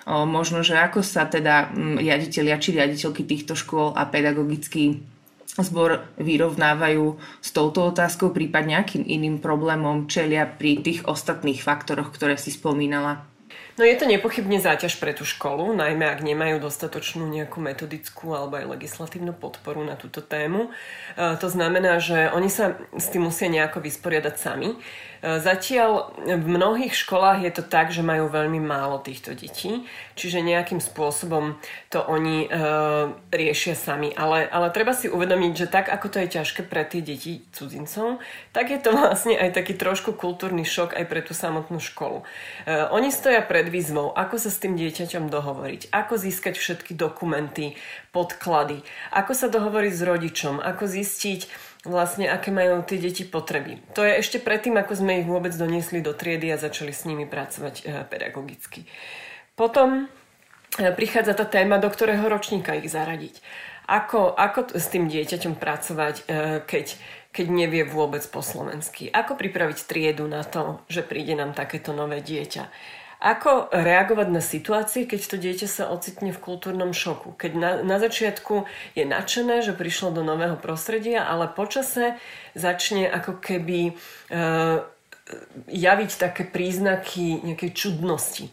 Možno, 0.08 0.64
že 0.64 0.80
ako 0.80 1.04
sa 1.04 1.28
teda 1.28 1.70
riaditeľia 1.76 2.58
či 2.58 2.74
riaditeľky 2.74 3.28
týchto 3.28 3.60
škôl 3.60 3.94
a 3.94 4.08
pedagogický 4.08 5.04
zbor 5.60 6.08
vyrovnávajú 6.16 7.20
s 7.44 7.50
touto 7.52 7.92
otázkou, 7.92 8.32
prípadne 8.32 8.80
akým 8.80 9.04
iným 9.04 9.44
problémom 9.44 10.08
čelia 10.08 10.48
pri 10.48 10.80
tých 10.80 11.04
ostatných 11.04 11.60
faktoroch, 11.60 12.16
ktoré 12.16 12.40
si 12.40 12.56
spomínala? 12.56 13.28
No 13.80 13.88
je 13.88 13.96
to 13.96 14.04
nepochybne 14.04 14.60
záťaž 14.60 15.00
pre 15.00 15.16
tú 15.16 15.24
školu, 15.24 15.72
najmä 15.72 16.04
ak 16.04 16.22
nemajú 16.22 16.60
dostatočnú 16.60 17.24
nejakú 17.32 17.64
metodickú 17.64 18.36
alebo 18.36 18.60
aj 18.60 18.68
legislatívnu 18.68 19.32
podporu 19.32 19.80
na 19.88 19.96
túto 19.96 20.20
tému. 20.20 20.70
E, 21.16 21.40
to 21.40 21.48
znamená, 21.48 22.04
že 22.04 22.28
oni 22.36 22.52
sa 22.52 22.76
s 22.94 23.08
tým 23.10 23.32
musia 23.32 23.48
nejako 23.48 23.80
vysporiadať 23.80 24.36
sami. 24.36 24.76
Zatiaľ 25.22 26.18
v 26.18 26.48
mnohých 26.50 26.98
školách 26.98 27.46
je 27.46 27.54
to 27.54 27.62
tak, 27.62 27.94
že 27.94 28.02
majú 28.02 28.26
veľmi 28.26 28.58
málo 28.58 28.98
týchto 28.98 29.38
detí, 29.38 29.86
čiže 30.18 30.42
nejakým 30.42 30.82
spôsobom 30.82 31.62
to 31.94 32.02
oni 32.02 32.50
e, 32.50 32.58
riešia 33.30 33.78
sami. 33.78 34.10
Ale, 34.18 34.50
ale 34.50 34.74
treba 34.74 34.98
si 34.98 35.06
uvedomiť, 35.06 35.52
že 35.54 35.68
tak 35.70 35.94
ako 35.94 36.10
to 36.10 36.18
je 36.26 36.42
ťažké 36.42 36.66
pre 36.66 36.82
tie 36.90 37.06
deti 37.06 37.46
cudzincov, 37.54 38.18
tak 38.50 38.74
je 38.74 38.82
to 38.82 38.98
vlastne 38.98 39.38
aj 39.38 39.54
taký 39.54 39.78
trošku 39.78 40.18
kultúrny 40.18 40.66
šok 40.66 40.98
aj 40.98 41.06
pre 41.06 41.22
tú 41.22 41.38
samotnú 41.38 41.78
školu. 41.78 42.26
E, 42.66 42.90
oni 42.90 43.14
stoja 43.14 43.46
pred 43.46 43.70
výzvou, 43.70 44.18
ako 44.18 44.42
sa 44.42 44.50
s 44.50 44.58
tým 44.58 44.74
dieťaťom 44.74 45.30
dohovoriť, 45.30 45.94
ako 45.94 46.18
získať 46.18 46.58
všetky 46.58 46.98
dokumenty, 46.98 47.78
podklady, 48.10 48.82
ako 49.14 49.32
sa 49.38 49.48
dohovoriť 49.54 49.94
s 49.94 50.02
rodičom, 50.02 50.56
ako 50.60 50.84
zistiť, 50.90 51.71
vlastne 51.82 52.30
aké 52.30 52.54
majú 52.54 52.86
tie 52.86 53.02
deti 53.02 53.26
potreby. 53.26 53.82
To 53.98 54.06
je 54.06 54.22
ešte 54.22 54.38
predtým, 54.38 54.78
ako 54.78 55.02
sme 55.02 55.26
ich 55.26 55.28
vôbec 55.28 55.50
doniesli 55.54 56.06
do 56.06 56.14
triedy 56.14 56.54
a 56.54 56.62
začali 56.62 56.94
s 56.94 57.10
nimi 57.10 57.26
pracovať 57.26 57.76
e, 57.82 57.84
pedagogicky. 58.06 58.86
Potom 59.58 60.06
e, 60.78 60.94
prichádza 60.94 61.34
tá 61.34 61.46
téma, 61.50 61.82
do 61.82 61.90
ktorého 61.90 62.22
ročníka 62.30 62.78
ich 62.78 62.90
zaradiť. 62.94 63.42
Ako, 63.90 64.38
ako 64.38 64.78
s 64.78 64.88
tým 64.94 65.10
dieťaťom 65.10 65.58
pracovať, 65.58 66.16
e, 66.22 66.24
keď, 66.70 66.86
keď 67.34 67.46
nevie 67.50 67.82
vôbec 67.82 68.22
po 68.30 68.46
slovensky? 68.46 69.10
Ako 69.10 69.34
pripraviť 69.34 69.90
triedu 69.90 70.30
na 70.30 70.46
to, 70.46 70.86
že 70.86 71.02
príde 71.02 71.34
nám 71.34 71.58
takéto 71.58 71.98
nové 71.98 72.22
dieťa? 72.22 72.70
Ako 73.22 73.70
reagovať 73.70 74.28
na 74.34 74.42
situácie, 74.42 75.06
keď 75.06 75.22
to 75.30 75.38
dieťa 75.38 75.70
sa 75.70 75.94
ocitne 75.94 76.34
v 76.34 76.42
kultúrnom 76.42 76.90
šoku? 76.90 77.38
Keď 77.38 77.52
na, 77.54 77.72
na 77.86 78.02
začiatku 78.02 78.66
je 78.98 79.06
nadšené, 79.06 79.62
že 79.62 79.78
prišlo 79.78 80.10
do 80.10 80.26
nového 80.26 80.58
prostredia, 80.58 81.30
ale 81.30 81.46
počase 81.46 82.18
začne 82.58 83.06
ako 83.06 83.38
keby 83.38 83.80
e, 83.90 83.94
javiť 85.70 86.12
také 86.18 86.50
príznaky 86.50 87.46
nejakej 87.46 87.72
čudnosti. 87.78 88.50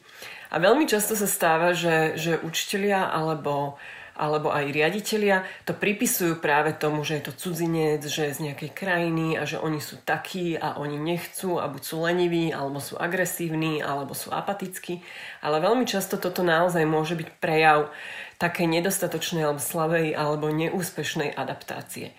A 0.53 0.61
veľmi 0.61 0.85
často 0.85 1.17
sa 1.17 1.25
stáva, 1.25 1.73
že, 1.73 2.21
že 2.21 2.37
učitelia 2.37 3.09
alebo 3.09 3.81
alebo 4.19 4.51
aj 4.51 4.75
riaditeľia 4.75 5.47
to 5.63 5.73
pripisujú 5.73 6.43
práve 6.43 6.75
tomu, 6.75 7.07
že 7.07 7.23
je 7.23 7.31
to 7.31 7.33
cudzinec, 7.39 8.03
že 8.03 8.29
je 8.29 8.37
z 8.37 8.41
nejakej 8.51 8.71
krajiny 8.75 9.39
a 9.39 9.47
že 9.47 9.63
oni 9.63 9.79
sú 9.79 10.03
takí 10.03 10.59
a 10.59 10.77
oni 10.83 10.99
nechcú 10.99 11.63
a 11.63 11.71
buď 11.71 11.83
sú 11.87 11.97
leniví, 12.03 12.51
alebo 12.51 12.83
sú 12.83 12.99
agresívni, 12.99 13.79
alebo 13.79 14.13
sú 14.19 14.35
apatickí. 14.35 15.01
Ale 15.39 15.63
veľmi 15.63 15.87
často 15.87 16.19
toto 16.19 16.43
naozaj 16.43 16.83
môže 16.83 17.15
byť 17.15 17.29
prejav 17.39 17.95
také 18.43 18.67
nedostatočnej 18.67 19.47
alebo 19.47 19.63
slabej 19.63 20.19
alebo 20.19 20.51
neúspešnej 20.51 21.31
adaptácie. 21.39 22.11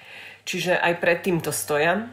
Čiže 0.48 0.80
aj 0.80 0.94
pred 1.04 1.20
týmto 1.20 1.52
stoja 1.52 2.08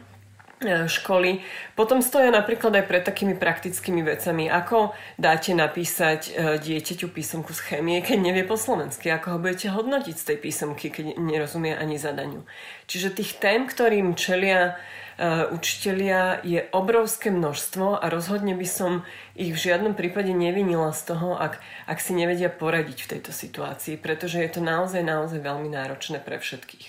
školy. 0.65 1.45
Potom 1.77 2.01
stoja 2.01 2.33
napríklad 2.33 2.73
aj 2.81 2.85
pred 2.89 3.03
takými 3.05 3.37
praktickými 3.37 4.01
vecami, 4.01 4.49
ako 4.49 4.97
dáte 5.21 5.53
napísať 5.53 6.21
e, 6.33 6.57
dieťaťu 6.57 7.13
písomku 7.13 7.53
z 7.53 7.61
chémie, 7.61 8.01
keď 8.01 8.17
nevie 8.17 8.41
po 8.41 8.57
slovensky, 8.57 9.13
ako 9.13 9.37
ho 9.37 9.41
budete 9.41 9.69
hodnotiť 9.69 10.15
z 10.17 10.27
tej 10.33 10.37
písomky, 10.41 10.89
keď 10.89 11.21
nerozumie 11.21 11.77
ani 11.77 12.01
zadaniu. 12.01 12.41
Čiže 12.89 13.13
tých 13.13 13.37
tém, 13.37 13.69
ktorým 13.69 14.15
čelia 14.15 14.79
uh, 15.19 15.51
učitelia, 15.51 16.39
je 16.39 16.63
obrovské 16.71 17.27
množstvo 17.27 17.99
a 17.99 18.05
rozhodne 18.07 18.55
by 18.55 18.63
som 18.63 19.03
ich 19.35 19.51
v 19.51 19.59
žiadnom 19.59 19.91
prípade 19.91 20.31
nevinila 20.31 20.95
z 20.95 21.11
toho, 21.11 21.35
ak, 21.35 21.59
ak 21.83 21.99
si 21.99 22.15
nevedia 22.15 22.47
poradiť 22.47 23.03
v 23.03 23.11
tejto 23.19 23.35
situácii, 23.35 23.99
pretože 23.99 24.39
je 24.39 24.47
to 24.47 24.63
naozaj, 24.63 25.03
naozaj 25.03 25.43
veľmi 25.43 25.67
náročné 25.67 26.23
pre 26.23 26.39
všetkých. 26.39 26.87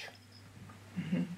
Mm-hmm. 1.02 1.37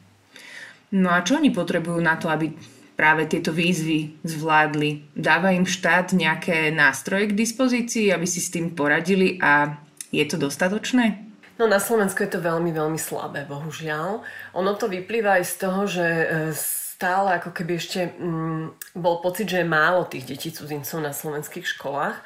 No 0.90 1.14
a 1.14 1.22
čo 1.22 1.38
oni 1.38 1.54
potrebujú 1.54 2.02
na 2.02 2.18
to, 2.18 2.26
aby 2.26 2.50
práve 2.98 3.24
tieto 3.30 3.54
výzvy 3.54 4.20
zvládli? 4.26 5.14
Dáva 5.14 5.54
im 5.54 5.64
štát 5.64 6.12
nejaké 6.12 6.74
nástroje 6.74 7.30
k 7.30 7.38
dispozícii, 7.38 8.10
aby 8.10 8.26
si 8.26 8.42
s 8.42 8.50
tým 8.50 8.74
poradili 8.74 9.38
a 9.38 9.78
je 10.10 10.24
to 10.26 10.36
dostatočné? 10.36 11.30
No 11.60 11.68
na 11.68 11.78
Slovensku 11.78 12.24
je 12.24 12.32
to 12.34 12.40
veľmi, 12.40 12.72
veľmi 12.72 12.96
slabé, 12.96 13.44
bohužiaľ. 13.44 14.24
Ono 14.56 14.72
to 14.74 14.88
vyplýva 14.88 15.38
aj 15.38 15.44
z 15.44 15.54
toho, 15.60 15.80
že 15.84 16.06
e, 16.08 16.26
stále 17.00 17.36
ako 17.36 17.52
keby 17.52 17.72
ešte 17.76 18.00
mm, 18.16 18.96
bol 18.96 19.20
pocit, 19.20 19.48
že 19.48 19.60
je 19.60 19.68
málo 19.68 20.08
tých 20.08 20.24
detí 20.24 20.48
cudzincov 20.52 21.00
na 21.04 21.12
slovenských 21.12 21.64
školách. 21.64 22.16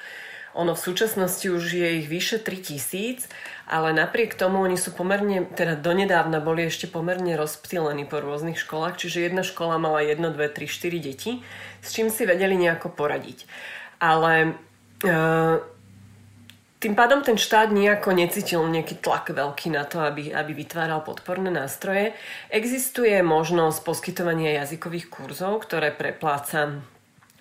Ono 0.55 0.79
v 0.79 0.85
súčasnosti 0.87 1.47
už 1.51 1.75
je 1.75 1.89
ich 1.99 2.07
vyše 2.07 2.39
3000, 2.39 3.27
ale 3.67 3.91
napriek 3.91 4.39
tomu 4.39 4.63
oni 4.63 4.79
sú 4.79 4.95
pomerne, 4.95 5.51
teda 5.51 5.75
donedávna 5.75 6.39
boli 6.39 6.71
ešte 6.71 6.87
pomerne 6.87 7.35
rozptýlení 7.35 8.07
po 8.07 8.23
rôznych 8.23 8.61
školách, 8.61 9.01
čiže 9.03 9.27
jedna 9.27 9.43
škola 9.43 9.83
mala 9.83 10.07
1, 10.07 10.21
2, 10.21 10.37
3, 10.37 10.71
4 10.71 11.01
deti, 11.03 11.43
s 11.83 11.91
čím 11.91 12.07
si 12.07 12.23
vedeli 12.23 12.55
nejako 12.55 12.95
poradiť. 12.95 13.51
Ale 13.99 14.55
e, 15.03 15.11
tým 16.85 16.93
pádom 16.93 17.25
ten 17.25 17.41
štát 17.41 17.73
nejako 17.73 18.13
necítil 18.13 18.61
nejaký 18.61 19.01
tlak 19.01 19.33
veľký 19.33 19.73
na 19.73 19.89
to, 19.89 20.05
aby, 20.05 20.37
aby 20.37 20.53
vytváral 20.53 21.01
podporné 21.01 21.49
nástroje. 21.49 22.13
Existuje 22.53 23.17
možnosť 23.25 23.81
poskytovania 23.81 24.61
jazykových 24.61 25.09
kurzov, 25.09 25.65
ktoré 25.65 25.91
prepláca 25.91 26.85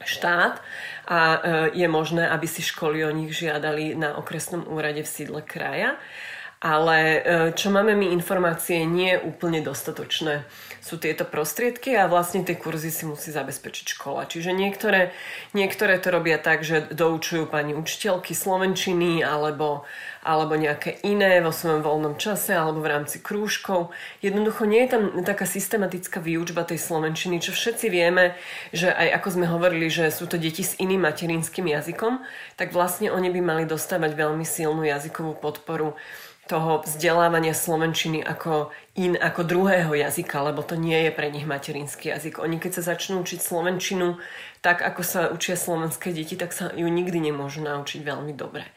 štát 0.06 0.62
a 1.08 1.20
e, 1.20 1.38
je 1.78 1.88
možné, 1.88 2.30
aby 2.30 2.48
si 2.48 2.62
školy 2.64 3.04
o 3.04 3.12
nich 3.12 3.36
žiadali 3.36 3.96
na 3.96 4.16
okresnom 4.16 4.64
úrade 4.68 5.04
v 5.04 5.12
sídle 5.12 5.42
kraja. 5.44 6.00
Ale 6.64 6.98
e, 7.00 7.20
čo 7.60 7.68
máme 7.76 7.92
my 7.92 8.16
informácie, 8.16 8.88
nie 8.88 9.16
je 9.16 9.24
úplne 9.28 9.60
dostatočné 9.60 10.48
sú 10.84 11.00
tieto 11.00 11.24
prostriedky 11.24 11.96
a 11.96 12.12
vlastne 12.12 12.44
tie 12.44 12.60
kurzy 12.60 12.92
si 12.92 13.08
musí 13.08 13.32
zabezpečiť 13.32 13.96
škola. 13.96 14.28
Čiže 14.28 14.52
niektoré, 14.52 15.16
niektoré 15.56 15.96
to 15.96 16.12
robia 16.12 16.36
tak, 16.36 16.68
že 16.68 16.92
doučujú 16.92 17.48
pani 17.48 17.72
učiteľky 17.72 18.36
slovenčiny 18.36 19.24
alebo, 19.24 19.88
alebo 20.24 20.56
nejaké 20.56 21.04
iné 21.04 21.44
vo 21.44 21.52
svojom 21.52 21.84
voľnom 21.84 22.16
čase 22.16 22.56
alebo 22.56 22.80
v 22.80 22.92
rámci 22.96 23.20
krúžkov. 23.20 23.92
Jednoducho 24.24 24.64
nie 24.64 24.88
je 24.88 24.90
tam 24.96 25.04
taká 25.22 25.44
systematická 25.44 26.24
výučba 26.24 26.64
tej 26.64 26.80
slovenčiny, 26.80 27.44
čo 27.44 27.52
všetci 27.52 27.92
vieme, 27.92 28.40
že 28.72 28.90
aj 28.90 29.22
ako 29.22 29.28
sme 29.36 29.46
hovorili, 29.52 29.92
že 29.92 30.08
sú 30.10 30.26
to 30.26 30.40
deti 30.40 30.64
s 30.64 30.80
iným 30.80 31.04
materinským 31.04 31.68
jazykom, 31.68 32.24
tak 32.56 32.72
vlastne 32.72 33.12
oni 33.12 33.30
by 33.30 33.42
mali 33.44 33.64
dostávať 33.68 34.16
veľmi 34.16 34.48
silnú 34.48 34.88
jazykovú 34.88 35.36
podporu 35.38 36.00
toho 36.44 36.84
vzdelávania 36.84 37.56
slovenčiny 37.56 38.20
ako 38.20 38.68
in, 39.00 39.16
ako 39.16 39.48
druhého 39.48 39.96
jazyka, 39.96 40.44
lebo 40.44 40.60
to 40.60 40.76
nie 40.76 41.08
je 41.08 41.12
pre 41.16 41.32
nich 41.32 41.48
materinský 41.48 42.12
jazyk. 42.12 42.44
Oni 42.44 42.60
keď 42.60 42.80
sa 42.80 42.94
začnú 42.96 43.24
učiť 43.24 43.40
slovenčinu 43.40 44.20
tak, 44.60 44.84
ako 44.84 45.02
sa 45.08 45.32
učia 45.32 45.56
slovenské 45.56 46.12
deti, 46.12 46.36
tak 46.36 46.52
sa 46.52 46.68
ju 46.76 46.88
nikdy 46.88 47.32
nemôžu 47.32 47.64
naučiť 47.64 48.04
veľmi 48.04 48.36
dobre. 48.36 48.68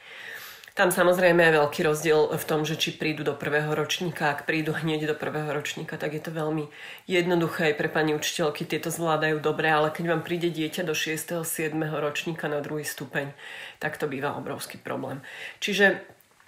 Tam 0.76 0.92
samozrejme 0.92 1.40
je 1.40 1.56
veľký 1.56 1.80
rozdiel 1.88 2.36
v 2.36 2.44
tom, 2.44 2.68
že 2.68 2.76
či 2.76 2.92
prídu 2.92 3.24
do 3.24 3.32
prvého 3.32 3.72
ročníka, 3.72 4.28
ak 4.28 4.44
prídu 4.44 4.76
hneď 4.76 5.08
do 5.08 5.16
prvého 5.16 5.48
ročníka, 5.48 5.96
tak 5.96 6.12
je 6.12 6.20
to 6.20 6.28
veľmi 6.28 6.68
jednoduché 7.08 7.72
aj 7.72 7.80
pre 7.80 7.88
pani 7.88 8.12
učiteľky, 8.12 8.68
tieto 8.68 8.92
zvládajú 8.92 9.40
dobre, 9.40 9.72
ale 9.72 9.88
keď 9.88 10.04
vám 10.12 10.20
príde 10.20 10.52
dieťa 10.52 10.84
do 10.84 10.92
6. 10.92 11.48
7. 11.48 11.72
ročníka 11.80 12.52
na 12.52 12.60
druhý 12.60 12.84
stupeň, 12.84 13.32
tak 13.80 13.96
to 13.96 14.04
býva 14.04 14.36
obrovský 14.36 14.76
problém. 14.76 15.24
Čiže 15.64 16.04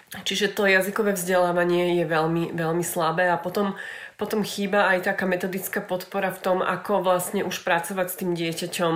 Čiže 0.09 0.57
to 0.57 0.65
jazykové 0.65 1.13
vzdelávanie 1.13 2.01
je 2.01 2.09
veľmi, 2.09 2.57
veľmi 2.57 2.81
slabé 2.81 3.29
a 3.29 3.37
potom, 3.37 3.77
potom 4.19 4.43
chýba 4.43 4.91
aj 4.91 5.07
taká 5.07 5.31
metodická 5.31 5.79
podpora 5.79 6.35
v 6.35 6.43
tom, 6.43 6.59
ako 6.59 7.07
vlastne 7.07 7.47
už 7.47 7.63
pracovať 7.63 8.07
s 8.11 8.19
tým 8.19 8.35
dieťaťom, 8.35 8.95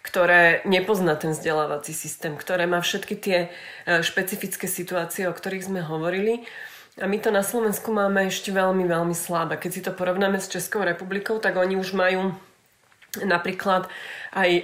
ktoré 0.00 0.64
nepozná 0.64 1.12
ten 1.20 1.36
vzdelávací 1.36 1.92
systém, 1.92 2.32
ktoré 2.40 2.64
má 2.64 2.80
všetky 2.80 3.14
tie 3.20 3.38
e, 3.84 4.00
špecifické 4.00 4.64
situácie, 4.64 5.28
o 5.28 5.36
ktorých 5.36 5.68
sme 5.68 5.84
hovorili. 5.84 6.48
A 6.96 7.04
my 7.04 7.20
to 7.20 7.28
na 7.28 7.44
Slovensku 7.44 7.92
máme 7.92 8.32
ešte 8.32 8.48
veľmi, 8.48 8.88
veľmi 8.88 9.12
slabé. 9.12 9.60
Keď 9.60 9.70
si 9.70 9.84
to 9.84 9.92
porovnáme 9.92 10.40
s 10.40 10.48
Českou 10.48 10.88
republikou, 10.88 11.36
tak 11.36 11.60
oni 11.60 11.76
už 11.76 11.92
majú 11.92 12.32
napríklad 13.20 13.92
aj 14.32 14.50
e, 14.56 14.62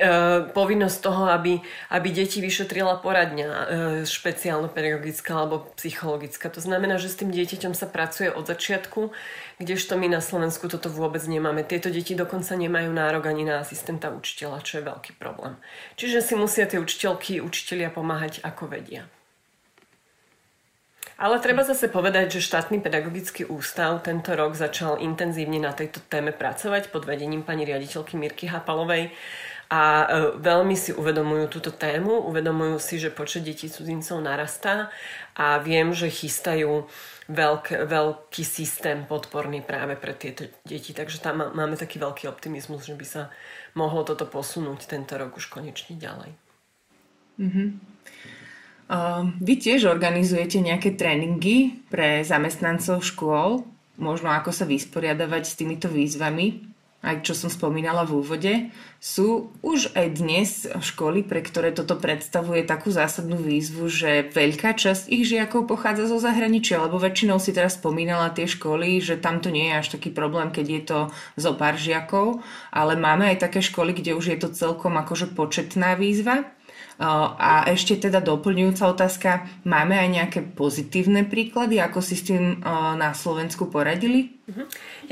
povinnosť 0.57 0.99
toho, 1.05 1.29
aby, 1.29 1.61
aby 1.93 2.09
deti 2.09 2.41
vyšetrila 2.41 3.05
poradňa 3.05 3.49
e, 3.49 3.57
špeciálno-pedagogická 4.09 5.37
alebo 5.37 5.69
psychologická. 5.77 6.49
To 6.49 6.65
znamená, 6.65 6.97
že 6.97 7.13
s 7.13 7.21
tým 7.21 7.29
dieťaťom 7.29 7.77
sa 7.77 7.85
pracuje 7.85 8.33
od 8.33 8.49
začiatku, 8.49 9.13
kdežto 9.61 10.01
my 10.01 10.09
na 10.09 10.25
Slovensku 10.25 10.65
toto 10.73 10.89
vôbec 10.89 11.21
nemáme. 11.29 11.61
Tieto 11.61 11.93
deti 11.93 12.17
dokonca 12.17 12.57
nemajú 12.57 12.89
nárok 12.89 13.29
ani 13.29 13.45
na 13.45 13.61
asistenta 13.61 14.09
učiteľa, 14.09 14.65
čo 14.65 14.81
je 14.81 14.89
veľký 14.89 15.21
problém. 15.21 15.61
Čiže 16.01 16.25
si 16.25 16.33
musia 16.33 16.65
tie 16.65 16.81
učiteľky, 16.81 17.45
učitelia 17.45 17.93
pomáhať 17.93 18.41
ako 18.41 18.73
vedia. 18.73 19.05
Ale 21.19 21.43
treba 21.43 21.67
zase 21.67 21.91
povedať, 21.91 22.39
že 22.39 22.47
štátny 22.47 22.79
pedagogický 22.79 23.51
ústav 23.51 24.07
tento 24.07 24.31
rok 24.39 24.55
začal 24.55 25.03
intenzívne 25.03 25.59
na 25.59 25.75
tejto 25.75 25.99
téme 26.07 26.31
pracovať 26.31 26.95
pod 26.95 27.11
vedením 27.11 27.43
pani 27.43 27.67
riaditeľky 27.67 28.15
Mirky 28.15 28.47
Hapalovej 28.47 29.11
a 29.67 29.83
e, 29.83 30.07
veľmi 30.39 30.79
si 30.79 30.95
uvedomujú 30.95 31.51
túto 31.51 31.75
tému, 31.75 32.23
uvedomujú 32.31 32.79
si, 32.79 33.03
že 33.03 33.11
počet 33.11 33.43
detí 33.43 33.67
cudzincov 33.67 34.23
narastá 34.23 34.95
a 35.35 35.59
viem, 35.59 35.91
že 35.91 36.07
chystajú 36.07 36.87
veľk, 37.27 37.85
veľký 37.91 38.45
systém 38.47 39.03
podporný 39.03 39.61
práve 39.61 39.99
pre 39.99 40.15
tieto 40.15 40.47
deti. 40.63 40.95
Takže 40.95 41.19
tam 41.19 41.51
máme 41.51 41.75
taký 41.75 41.99
veľký 41.99 42.31
optimizmus, 42.31 42.87
že 42.87 42.95
by 42.95 43.07
sa 43.07 43.23
mohlo 43.75 44.07
toto 44.07 44.23
posunúť 44.25 44.87
tento 44.87 45.19
rok 45.19 45.35
už 45.35 45.51
konečne 45.51 45.99
ďalej. 45.99 46.31
Mm-hmm. 47.43 47.69
Vy 49.45 49.55
tiež 49.61 49.85
organizujete 49.85 50.65
nejaké 50.65 50.97
tréningy 50.97 51.85
pre 51.93 52.25
zamestnancov 52.25 53.05
škôl, 53.05 53.69
možno 54.01 54.33
ako 54.33 54.49
sa 54.49 54.65
vysporiadavať 54.65 55.43
s 55.45 55.57
týmito 55.61 55.93
výzvami, 55.93 56.65
aj 56.99 57.23
čo 57.23 57.37
som 57.37 57.47
spomínala 57.47 58.03
v 58.09 58.19
úvode. 58.19 58.53
Sú 58.99 59.55
už 59.63 59.95
aj 59.95 60.07
dnes 60.19 60.51
školy, 60.67 61.23
pre 61.23 61.45
ktoré 61.47 61.71
toto 61.71 61.95
predstavuje 61.95 62.67
takú 62.67 62.91
zásadnú 62.91 63.39
výzvu, 63.39 63.87
že 63.87 64.27
veľká 64.35 64.75
časť 64.75 65.07
ich 65.07 65.31
žiakov 65.31 65.71
pochádza 65.71 66.11
zo 66.11 66.19
zahraničia, 66.19 66.83
lebo 66.83 66.99
väčšinou 66.99 67.39
si 67.39 67.55
teraz 67.55 67.79
spomínala 67.79 68.35
tie 68.35 68.51
školy, 68.51 68.99
že 68.99 69.21
tam 69.21 69.39
to 69.39 69.55
nie 69.55 69.71
je 69.71 69.79
až 69.79 69.87
taký 69.95 70.11
problém, 70.11 70.51
keď 70.51 70.67
je 70.67 70.83
to 70.83 70.99
zo 71.39 71.53
pár 71.55 71.79
žiakov, 71.79 72.43
ale 72.75 72.99
máme 72.99 73.31
aj 73.31 73.47
také 73.47 73.63
školy, 73.63 73.95
kde 73.95 74.19
už 74.19 74.35
je 74.35 74.39
to 74.41 74.49
celkom 74.51 74.99
akože 74.99 75.31
početná 75.39 75.95
výzva. 75.95 76.51
A 76.99 77.67
ešte 77.71 77.95
teda 77.99 78.19
doplňujúca 78.19 78.91
otázka, 78.91 79.47
máme 79.63 79.95
aj 79.99 80.09
nejaké 80.11 80.41
pozitívne 80.43 81.27
príklady, 81.27 81.79
ako 81.79 82.03
si 82.03 82.19
s 82.19 82.27
tým 82.27 82.59
na 82.99 83.15
Slovensku 83.15 83.71
poradili? 83.71 84.38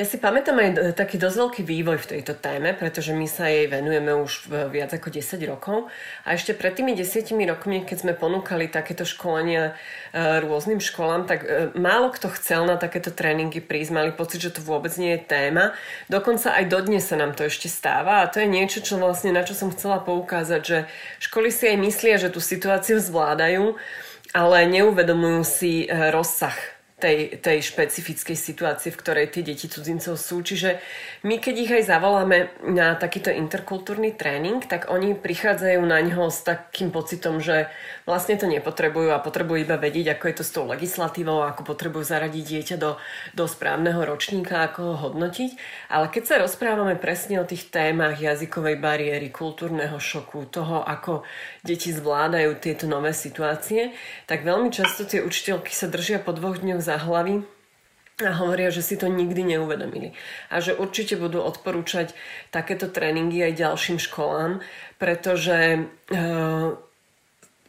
Ja 0.00 0.08
si 0.08 0.16
pamätám 0.16 0.56
aj 0.56 0.68
e, 0.72 0.76
taký 0.96 1.20
dosť 1.20 1.36
veľký 1.36 1.62
vývoj 1.68 2.00
v 2.00 2.10
tejto 2.16 2.32
téme, 2.40 2.72
pretože 2.72 3.12
my 3.12 3.28
sa 3.28 3.52
jej 3.52 3.68
venujeme 3.68 4.16
už 4.16 4.48
viac 4.72 4.96
ako 4.96 5.12
10 5.12 5.36
rokov. 5.44 5.92
A 6.24 6.32
ešte 6.32 6.56
pred 6.56 6.72
tými 6.72 6.96
10 6.96 7.36
rokmi, 7.44 7.84
keď 7.84 7.96
sme 8.00 8.12
ponúkali 8.16 8.72
takéto 8.72 9.04
školenia 9.04 9.76
e, 10.16 10.40
rôznym 10.40 10.80
školám, 10.80 11.28
tak 11.28 11.44
e, 11.44 11.68
málo 11.76 12.08
kto 12.16 12.32
chcel 12.32 12.64
na 12.64 12.80
takéto 12.80 13.12
tréningy 13.12 13.60
prísť, 13.60 13.92
mali 13.92 14.10
pocit, 14.16 14.40
že 14.40 14.56
to 14.56 14.64
vôbec 14.64 14.96
nie 14.96 15.20
je 15.20 15.28
téma. 15.28 15.76
Dokonca 16.08 16.56
aj 16.56 16.64
dodnes 16.72 17.04
sa 17.04 17.20
nám 17.20 17.36
to 17.36 17.44
ešte 17.44 17.68
stáva 17.68 18.24
a 18.24 18.30
to 18.32 18.40
je 18.40 18.48
niečo, 18.48 18.80
čo 18.80 18.96
vlastne, 18.96 19.36
na 19.36 19.44
čo 19.44 19.52
som 19.52 19.68
chcela 19.68 20.00
poukázať, 20.00 20.62
že 20.64 20.78
školy 21.20 21.52
si 21.52 21.68
aj 21.68 21.76
myslia, 21.84 22.16
že 22.16 22.32
tú 22.32 22.40
situáciu 22.40 22.96
zvládajú, 23.04 23.76
ale 24.32 24.64
neuvedomujú 24.64 25.42
si 25.44 25.72
rozsah 25.92 26.75
tej, 26.96 27.36
tej 27.44 27.60
špecifickej 27.60 28.32
situácie, 28.32 28.88
v 28.88 29.00
ktorej 29.04 29.28
tie 29.28 29.44
deti 29.44 29.68
cudzincov 29.68 30.16
sú. 30.16 30.40
Čiže 30.40 30.80
my, 31.28 31.36
keď 31.36 31.54
ich 31.60 31.72
aj 31.76 31.84
zavoláme 31.92 32.48
na 32.64 32.96
takýto 32.96 33.28
interkultúrny 33.28 34.16
tréning, 34.16 34.64
tak 34.64 34.88
oni 34.88 35.12
prichádzajú 35.12 35.80
na 35.84 36.00
ňo 36.00 36.32
s 36.32 36.40
takým 36.40 36.88
pocitom, 36.88 37.36
že 37.36 37.68
vlastne 38.08 38.40
to 38.40 38.48
nepotrebujú 38.48 39.12
a 39.12 39.20
potrebujú 39.20 39.68
iba 39.68 39.76
vedieť, 39.76 40.16
ako 40.16 40.24
je 40.24 40.36
to 40.40 40.44
s 40.48 40.54
tou 40.56 40.64
legislatívou, 40.64 41.44
ako 41.44 41.68
potrebujú 41.68 42.00
zaradiť 42.00 42.44
dieťa 42.48 42.76
do, 42.80 42.96
do 43.36 43.44
správneho 43.44 44.00
ročníka, 44.00 44.64
ako 44.64 44.80
ho 44.80 44.96
hodnotiť. 45.12 45.52
Ale 45.92 46.08
keď 46.08 46.22
sa 46.24 46.40
rozprávame 46.40 46.96
presne 46.96 47.44
o 47.44 47.48
tých 47.48 47.68
témach 47.68 48.16
jazykovej 48.16 48.80
bariéry, 48.80 49.28
kultúrneho 49.28 50.00
šoku, 50.00 50.48
toho, 50.48 50.80
ako 50.80 51.28
deti 51.60 51.92
zvládajú 51.92 52.56
tieto 52.56 52.88
nové 52.88 53.12
situácie, 53.12 53.92
tak 54.24 54.48
veľmi 54.48 54.72
často 54.72 55.04
tie 55.04 55.20
učiteľky 55.20 55.76
sa 55.76 55.92
držia 55.92 56.24
po 56.24 56.32
dvoch 56.32 56.56
dňoch 56.56 56.85
za 56.86 57.02
hlavy 57.02 57.42
a 58.24 58.32
hovoria, 58.32 58.72
že 58.72 58.80
si 58.80 58.96
to 58.96 59.12
nikdy 59.12 59.44
neuvedomili. 59.44 60.16
A 60.48 60.64
že 60.64 60.72
určite 60.72 61.20
budú 61.20 61.44
odporúčať 61.44 62.16
takéto 62.48 62.88
tréningy 62.88 63.44
aj 63.44 63.60
ďalším 63.60 63.98
školám, 64.00 64.64
pretože 64.96 65.76
e, 65.76 65.80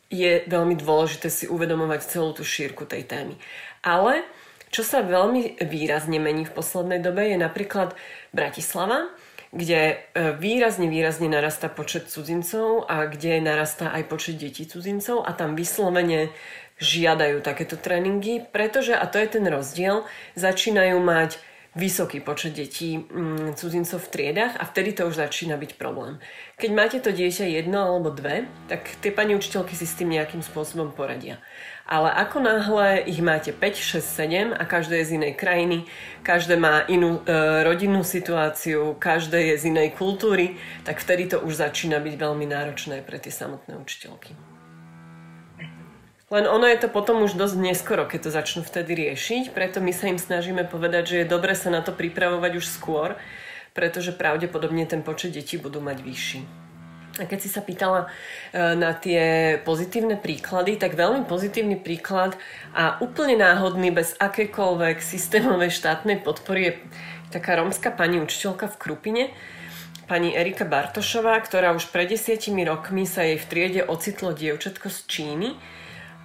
je 0.08 0.34
veľmi 0.47 0.80
dôležité 0.80 1.27
si 1.27 1.51
uvedomovať 1.51 1.99
celú 2.08 2.32
tú 2.32 2.47
šírku 2.47 2.88
tej 2.88 3.03
témy. 3.03 3.36
Ale 3.84 4.23
čo 4.71 4.88
sa 4.88 5.03
veľmi 5.03 5.60
výrazne 5.67 6.15
mení 6.15 6.47
v 6.47 6.56
poslednej 6.56 7.03
dobe 7.03 7.27
je 7.27 7.38
napríklad 7.39 7.91
Bratislava, 8.32 9.12
kde 9.51 9.95
e, 9.95 9.95
výrazne, 10.39 10.91
výrazne 10.91 11.27
narastá 11.32 11.71
počet 11.71 12.08
cudzincov 12.12 12.88
a 12.88 13.08
kde 13.08 13.39
narastá 13.43 13.91
aj 13.95 14.03
počet 14.08 14.39
detí 14.39 14.63
cudzincov 14.63 15.23
a 15.23 15.32
tam 15.36 15.56
vyslovene 15.56 16.32
žiadajú 16.78 17.42
takéto 17.42 17.78
tréningy, 17.78 18.46
pretože, 18.50 18.94
a 18.94 19.06
to 19.10 19.18
je 19.18 19.28
ten 19.40 19.46
rozdiel, 19.50 20.06
začínajú 20.38 20.98
mať 21.02 21.42
vysoký 21.78 22.20
počet 22.26 22.58
detí 22.58 22.98
mm, 22.98 23.54
cudzincov 23.54 24.02
v 24.02 24.10
triedach 24.10 24.58
a 24.58 24.66
vtedy 24.66 24.98
to 24.98 25.06
už 25.06 25.22
začína 25.22 25.62
byť 25.62 25.78
problém. 25.78 26.18
Keď 26.58 26.72
máte 26.74 26.98
to 26.98 27.13
dieťa 27.13 27.46
jedno 27.46 27.78
alebo 27.86 28.10
dve, 28.10 28.50
tak 28.66 28.90
tie 28.98 29.13
pani 29.13 29.38
učiteľky 29.38 29.78
si 29.78 29.86
s 29.86 29.94
tým 29.94 30.10
nejakým 30.10 30.42
spôsobom 30.42 30.90
poradia. 30.90 31.38
Ale 31.86 32.10
ako 32.12 32.44
náhle 32.44 33.06
ich 33.06 33.22
máte 33.22 33.54
5, 33.54 34.02
6, 34.02 34.04
7 34.52 34.58
a 34.58 34.63
každé 34.66 35.00
je 35.00 35.06
z 35.06 35.16
inej 35.22 35.34
krajiny, 35.38 35.88
každé 36.26 36.58
má 36.60 36.84
inú 36.90 37.24
e, 37.24 37.32
rodinnú 37.63 38.04
situáciu, 38.04 38.98
každé 38.98 39.54
je 39.54 39.56
z 39.56 39.63
inej 39.72 39.96
kultúry, 39.96 40.58
tak 40.84 41.00
vtedy 41.00 41.32
to 41.32 41.40
už 41.40 41.62
začína 41.62 42.02
byť 42.04 42.16
veľmi 42.18 42.44
náročné 42.50 43.06
pre 43.06 43.22
tie 43.22 43.32
samotné 43.32 43.80
učiteľky. 43.80 44.47
Len 46.28 46.44
ono 46.44 46.68
je 46.68 46.76
to 46.76 46.92
potom 46.92 47.24
už 47.24 47.40
dosť 47.40 47.56
neskoro, 47.56 48.04
keď 48.04 48.28
to 48.28 48.36
začnú 48.36 48.62
vtedy 48.68 49.00
riešiť, 49.00 49.56
preto 49.56 49.80
my 49.80 49.96
sa 49.96 50.12
im 50.12 50.20
snažíme 50.20 50.68
povedať, 50.68 51.04
že 51.08 51.16
je 51.24 51.32
dobre 51.32 51.56
sa 51.56 51.72
na 51.72 51.80
to 51.80 51.96
pripravovať 51.96 52.52
už 52.60 52.68
skôr, 52.68 53.16
pretože 53.72 54.12
pravdepodobne 54.12 54.84
ten 54.84 55.08
počet 55.08 55.32
detí 55.32 55.56
budú 55.56 55.80
mať 55.80 56.04
vyšší. 56.04 56.42
A 57.18 57.26
keď 57.26 57.40
si 57.40 57.50
sa 57.50 57.63
pýtala 57.63 58.12
e, 58.52 58.76
na 58.76 58.92
tie 58.92 59.56
pozitívne 59.63 60.20
príklady, 60.20 60.76
tak 60.76 61.00
veľmi 61.00 61.24
pozitívny 61.26 61.80
príklad 61.80 62.36
a 62.76 63.00
úplne 63.00 63.40
náhodný, 63.40 63.90
bez 63.90 64.13
akékoľvek 64.20 65.00
systémovej 65.00 65.72
štátnej 65.74 66.20
podpory 66.22 66.62
je 66.62 66.74
taká 67.32 67.56
rómska 67.56 67.88
pani 67.90 68.20
učiteľka 68.20 68.68
v 68.76 68.80
Krupine, 68.84 69.24
pani 70.12 70.36
Erika 70.36 70.68
Bartošová, 70.68 71.40
ktorá 71.40 71.72
už 71.72 71.88
pred 71.90 72.12
desiatimi 72.12 72.68
rokmi 72.68 73.08
sa 73.08 73.24
jej 73.24 73.40
v 73.40 73.48
triede 73.48 73.82
ocitlo 73.88 74.36
dievčatko 74.36 74.92
z 74.92 75.00
Číny, 75.08 75.50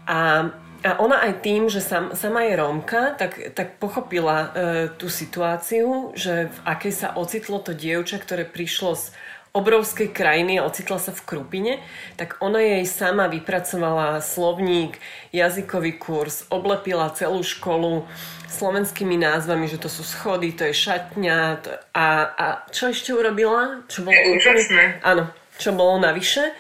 a, 0.07 0.51
a 0.83 0.91
ona 0.99 1.23
aj 1.23 1.47
tým, 1.47 1.71
že 1.71 1.79
sam, 1.79 2.15
sama 2.19 2.43
je 2.43 2.59
Rómka, 2.59 3.15
tak, 3.15 3.55
tak 3.55 3.79
pochopila 3.79 4.39
e, 4.39 4.49
tú 4.99 5.07
situáciu, 5.07 6.11
že 6.19 6.51
v 6.51 6.59
akej 6.67 6.93
sa 6.93 7.09
ocitlo 7.15 7.63
to 7.63 7.71
dievča, 7.71 8.19
ktoré 8.19 8.43
prišlo 8.43 8.99
z 8.99 9.15
obrovskej 9.53 10.17
krajiny 10.17 10.57
a 10.57 10.65
ocitla 10.65 10.97
sa 10.97 11.13
v 11.13 11.25
Krupine, 11.29 11.75
tak 12.17 12.41
ona 12.41 12.59
jej 12.65 12.89
sama 12.89 13.29
vypracovala 13.29 14.25
slovník, 14.25 14.97
jazykový 15.29 16.01
kurz, 16.01 16.49
oblepila 16.49 17.13
celú 17.13 17.45
školu 17.45 18.09
slovenskými 18.49 19.21
názvami, 19.21 19.69
že 19.69 19.77
to 19.77 19.93
sú 19.93 20.05
schody, 20.09 20.57
to 20.57 20.65
je 20.73 20.75
šatňa 20.77 21.39
to, 21.61 21.71
a, 21.93 22.07
a 22.33 22.47
čo 22.73 22.89
ešte 22.89 23.13
urobila? 23.13 23.85
Čo 23.93 24.09
bolo 24.09 24.17
úplne, 24.17 25.01
áno, 25.05 25.29
čo 25.61 25.77
bolo 25.77 26.01
navyše 26.01 26.53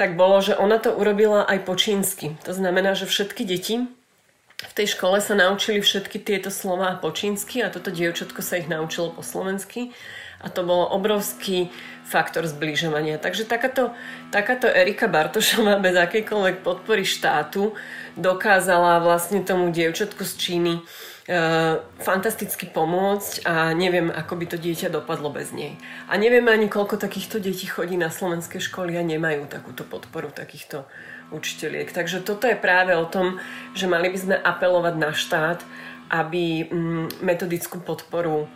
tak 0.00 0.16
bolo, 0.16 0.40
že 0.40 0.56
ona 0.56 0.80
to 0.80 0.96
urobila 0.96 1.44
aj 1.44 1.68
po 1.68 1.76
čínsky. 1.76 2.40
To 2.48 2.56
znamená, 2.56 2.96
že 2.96 3.04
všetky 3.04 3.44
deti 3.44 3.84
v 4.60 4.72
tej 4.76 4.96
škole 4.96 5.20
sa 5.20 5.36
naučili 5.36 5.80
všetky 5.80 6.20
tieto 6.20 6.48
slova 6.48 6.96
po 6.96 7.12
čínsky 7.12 7.60
a 7.60 7.68
toto 7.68 7.92
dievčatko 7.92 8.40
sa 8.40 8.60
ich 8.60 8.68
naučilo 8.68 9.12
po 9.12 9.20
slovensky 9.20 9.92
a 10.40 10.48
to 10.48 10.64
bolo 10.64 10.88
obrovský 10.88 11.68
faktor 12.08 12.48
zbližovania. 12.48 13.20
Takže 13.20 13.44
takáto, 13.44 13.92
takáto 14.32 14.68
Erika 14.68 15.04
Bartošová 15.08 15.76
bez 15.80 15.96
akejkoľvek 15.96 16.64
podpory 16.64 17.04
štátu 17.04 17.76
dokázala 18.16 19.04
vlastne 19.04 19.44
tomu 19.44 19.68
dievčatku 19.68 20.24
z 20.24 20.32
Číny 20.36 20.74
fantasticky 22.02 22.66
pomôcť 22.66 23.46
a 23.46 23.70
neviem, 23.70 24.10
ako 24.10 24.34
by 24.34 24.46
to 24.50 24.56
dieťa 24.58 24.90
dopadlo 24.90 25.30
bez 25.30 25.54
nej. 25.54 25.78
A 26.10 26.18
neviem 26.18 26.42
ani, 26.50 26.66
koľko 26.66 26.98
takýchto 26.98 27.38
detí 27.38 27.70
chodí 27.70 27.94
na 27.94 28.10
slovenské 28.10 28.58
školy 28.58 28.98
a 28.98 29.06
nemajú 29.06 29.46
takúto 29.46 29.86
podporu 29.86 30.34
takýchto 30.34 30.82
učiteľiek. 31.30 31.94
Takže 31.94 32.26
toto 32.26 32.50
je 32.50 32.58
práve 32.58 32.98
o 32.98 33.06
tom, 33.06 33.38
že 33.78 33.86
mali 33.86 34.10
by 34.10 34.18
sme 34.18 34.36
apelovať 34.42 34.94
na 34.98 35.10
štát, 35.14 35.62
aby 36.10 36.66
mm, 36.66 37.22
metodickú 37.22 37.78
podporu 37.78 38.50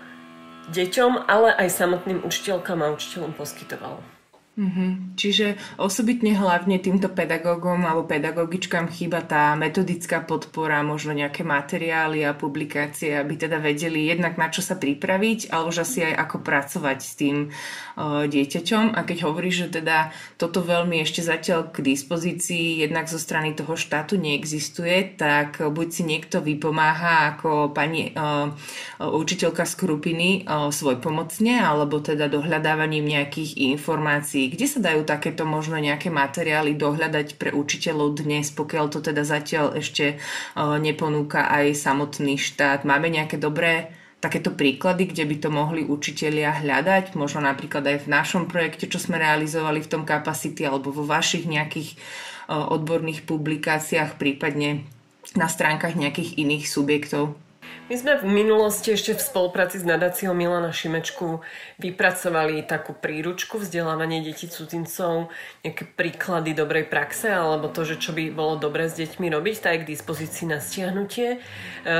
deťom, 0.75 1.31
ale 1.31 1.55
aj 1.55 1.79
samotným 1.79 2.27
učiteľkám 2.27 2.83
a 2.83 2.91
učiteľom 2.91 3.39
poskytoval. 3.39 4.14
Mm-hmm. 4.55 5.19
Čiže 5.19 5.59
osobitne 5.83 6.39
hlavne 6.39 6.79
týmto 6.79 7.11
pedagógom 7.11 7.91
alebo 7.91 8.07
pedagogičkám 8.07 8.87
chýba 8.87 9.19
tá 9.27 9.59
metodická 9.59 10.23
podpora, 10.23 10.79
možno 10.87 11.11
nejaké 11.11 11.43
materiály 11.43 12.23
a 12.23 12.39
publikácie, 12.39 13.19
aby 13.19 13.35
teda 13.35 13.59
vedeli 13.59 14.07
jednak 14.07 14.39
na 14.39 14.55
čo 14.55 14.63
sa 14.63 14.79
pripraviť, 14.79 15.51
ale 15.51 15.75
už 15.75 15.83
asi 15.83 16.07
aj 16.07 16.15
ako 16.23 16.37
pracovať 16.47 16.99
s 17.03 17.13
tým 17.19 17.37
uh, 17.51 18.31
dieťaťom. 18.31 18.95
A 18.95 19.03
keď 19.03 19.27
hovoríš, 19.27 19.67
že 19.67 19.83
teda 19.83 20.15
toto 20.39 20.63
veľmi 20.63 21.03
ešte 21.03 21.27
zatiaľ 21.27 21.75
k 21.75 21.83
dispozícii 21.83 22.79
jednak 22.79 23.11
zo 23.11 23.19
strany 23.19 23.59
toho 23.59 23.75
štátu 23.75 24.23
neexistuje, 24.23 25.19
tak 25.19 25.59
buď 25.67 25.89
si 25.91 26.03
niekto 26.07 26.39
vypomáha 26.39 27.35
ako 27.35 27.75
pani 27.75 28.15
uh, 28.15 28.55
učiteľka 29.03 29.67
Skrupiny 29.67 30.47
uh, 30.47 30.71
svoj 30.71 31.03
pomocne, 31.03 31.59
alebo 31.59 31.99
teda 31.99 32.31
dohľadávaním 32.31 33.19
nejakých 33.19 33.59
informácií 33.75 34.44
kde 34.51 34.67
sa 34.69 34.81
dajú 34.81 35.07
takéto 35.07 35.49
možno 35.49 35.81
nejaké 35.81 36.13
materiály 36.13 36.77
dohľadať 36.77 37.41
pre 37.41 37.55
učiteľov 37.55 38.21
dnes, 38.21 38.51
pokiaľ 38.53 38.85
to 38.93 39.01
teda 39.01 39.23
zatiaľ 39.23 39.79
ešte 39.79 40.19
neponúka 40.57 41.49
aj 41.49 41.77
samotný 41.79 42.37
štát? 42.37 42.83
Máme 42.83 43.09
nejaké 43.09 43.41
dobré 43.41 43.95
takéto 44.25 44.57
príklady, 44.57 45.13
kde 45.13 45.29
by 45.29 45.37
to 45.37 45.49
mohli 45.53 45.85
učitelia 45.85 46.65
hľadať, 46.65 47.13
možno 47.13 47.45
napríklad 47.45 47.85
aj 47.85 48.09
v 48.09 48.11
našom 48.13 48.49
projekte, 48.49 48.89
čo 48.89 48.97
sme 48.97 49.21
realizovali 49.21 49.85
v 49.85 49.91
tom 49.93 50.09
Capacity, 50.09 50.65
alebo 50.65 50.89
vo 50.89 51.05
vašich 51.05 51.45
nejakých 51.45 52.01
odborných 52.49 53.29
publikáciách, 53.29 54.17
prípadne 54.17 54.89
na 55.37 55.45
stránkach 55.45 55.93
nejakých 55.93 56.41
iných 56.41 56.65
subjektov? 56.65 57.37
My 57.85 58.01
sme 58.01 58.17
v 58.17 58.25
minulosti 58.25 58.97
ešte 58.97 59.13
v 59.13 59.21
spolupráci 59.21 59.77
s 59.77 59.85
nadáciou 59.85 60.33
Milana 60.33 60.73
Šimečku 60.73 61.45
vypracovali 61.77 62.65
takú 62.65 62.97
príručku 62.97 63.61
vzdelávanie 63.61 64.25
detí 64.25 64.49
cudzincov, 64.49 65.29
nejaké 65.61 65.85
príklady 65.93 66.57
dobrej 66.57 66.89
praxe 66.89 67.29
alebo 67.29 67.69
to, 67.69 67.85
že 67.85 68.01
čo 68.01 68.17
by 68.17 68.33
bolo 68.33 68.57
dobré 68.57 68.89
s 68.89 68.97
deťmi 68.97 69.29
robiť, 69.29 69.57
tak 69.61 69.73
je 69.77 69.81
k 69.85 69.91
dispozícii 69.93 70.49
na 70.49 70.65
stiahnutie. 70.65 71.37
E, 71.37 71.39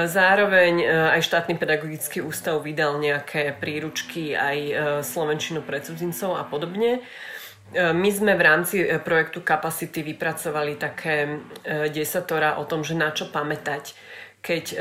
zároveň 0.09 0.73
e, 0.81 0.87
aj 0.89 1.21
štátny 1.21 1.61
pedagogický 1.61 2.25
ústav 2.25 2.65
vydal 2.65 2.97
nejaké 2.97 3.53
príručky 3.53 4.33
aj 4.33 4.57
e, 4.57 4.73
slovenčinu 5.05 5.61
pre 5.61 5.85
cudzincov 5.85 6.41
a 6.41 6.49
podobne. 6.49 7.05
My 7.75 8.09
sme 8.13 8.37
v 8.37 8.43
rámci 8.45 8.77
projektu 9.03 9.41
Capacity 9.41 10.05
vypracovali 10.05 10.77
také 10.77 11.41
desatora 11.91 12.61
o 12.61 12.69
tom, 12.69 12.85
že 12.85 12.93
na 12.93 13.09
čo 13.09 13.33
pamätať 13.33 13.97
keď 14.45 14.65
e, 14.71 14.77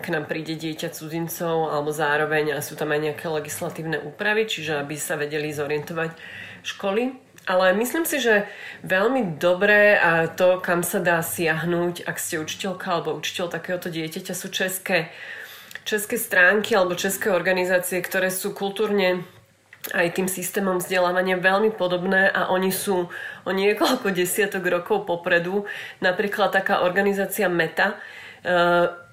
k 0.00 0.06
nám 0.08 0.24
príde 0.24 0.56
dieťa 0.56 0.88
cudzincov 0.96 1.68
alebo 1.68 1.92
zároveň 1.92 2.64
sú 2.64 2.80
tam 2.80 2.96
aj 2.96 3.12
nejaké 3.12 3.28
legislatívne 3.28 4.00
úpravy, 4.00 4.48
čiže 4.48 4.80
aby 4.80 4.96
sa 4.96 5.20
vedeli 5.20 5.52
zorientovať 5.52 6.16
školy. 6.64 7.12
Ale 7.46 7.76
myslím 7.78 8.08
si, 8.08 8.18
že 8.18 8.48
veľmi 8.82 9.38
dobré 9.38 10.00
a 10.00 10.26
to, 10.26 10.58
kam 10.64 10.82
sa 10.82 10.98
dá 10.98 11.22
siahnuť, 11.22 12.08
ak 12.08 12.16
ste 12.18 12.42
učiteľka 12.42 12.86
alebo 12.90 13.14
učiteľ 13.14 13.52
takéhoto 13.52 13.86
dieťaťa, 13.86 14.34
sú 14.34 14.50
české, 14.50 15.14
české 15.86 16.18
stránky 16.18 16.74
alebo 16.74 16.98
české 16.98 17.30
organizácie, 17.30 18.02
ktoré 18.02 18.34
sú 18.34 18.50
kultúrne 18.50 19.22
aj 19.94 20.18
tým 20.18 20.26
systémom 20.26 20.82
vzdelávania 20.82 21.38
veľmi 21.38 21.70
podobné 21.78 22.26
a 22.26 22.50
oni 22.50 22.74
sú 22.74 23.06
o 23.46 23.50
niekoľko 23.54 24.10
desiatok 24.10 24.66
rokov 24.66 25.06
popredu. 25.06 25.70
Napríklad 26.02 26.50
taká 26.50 26.82
organizácia 26.82 27.46
META, 27.46 27.94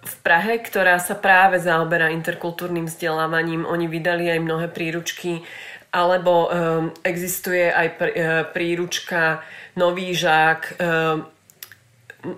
v 0.03 0.15
Prahe, 0.19 0.59
ktorá 0.59 0.99
sa 0.99 1.15
práve 1.15 1.61
zaoberá 1.63 2.11
interkultúrnym 2.11 2.89
vzdelávaním. 2.89 3.63
Oni 3.63 3.87
vydali 3.87 4.27
aj 4.27 4.39
mnohé 4.43 4.67
príručky, 4.67 5.45
alebo 5.93 6.49
um, 6.49 6.89
existuje 7.05 7.69
aj 7.69 7.87
uh, 7.93 8.01
príručka 8.49 9.45
Nový 9.77 10.13
žák, 10.13 10.81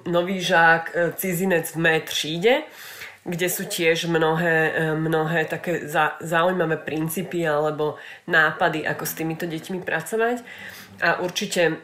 Nový 0.08 0.40
žák 0.42 1.16
cizinec 1.20 1.68
v 1.76 1.78
mé 1.78 1.96
tříde, 2.02 2.64
kde 3.26 3.48
sú 3.50 3.66
tiež 3.66 4.06
mnohé, 4.06 4.72
mnohé 5.02 5.50
také 5.50 5.90
za, 5.90 6.14
zaujímavé 6.22 6.78
princípy 6.78 7.42
alebo 7.42 7.98
nápady, 8.30 8.86
ako 8.86 9.04
s 9.04 9.18
týmito 9.18 9.50
deťmi 9.50 9.82
pracovať. 9.82 10.46
A 11.02 11.20
určite 11.26 11.82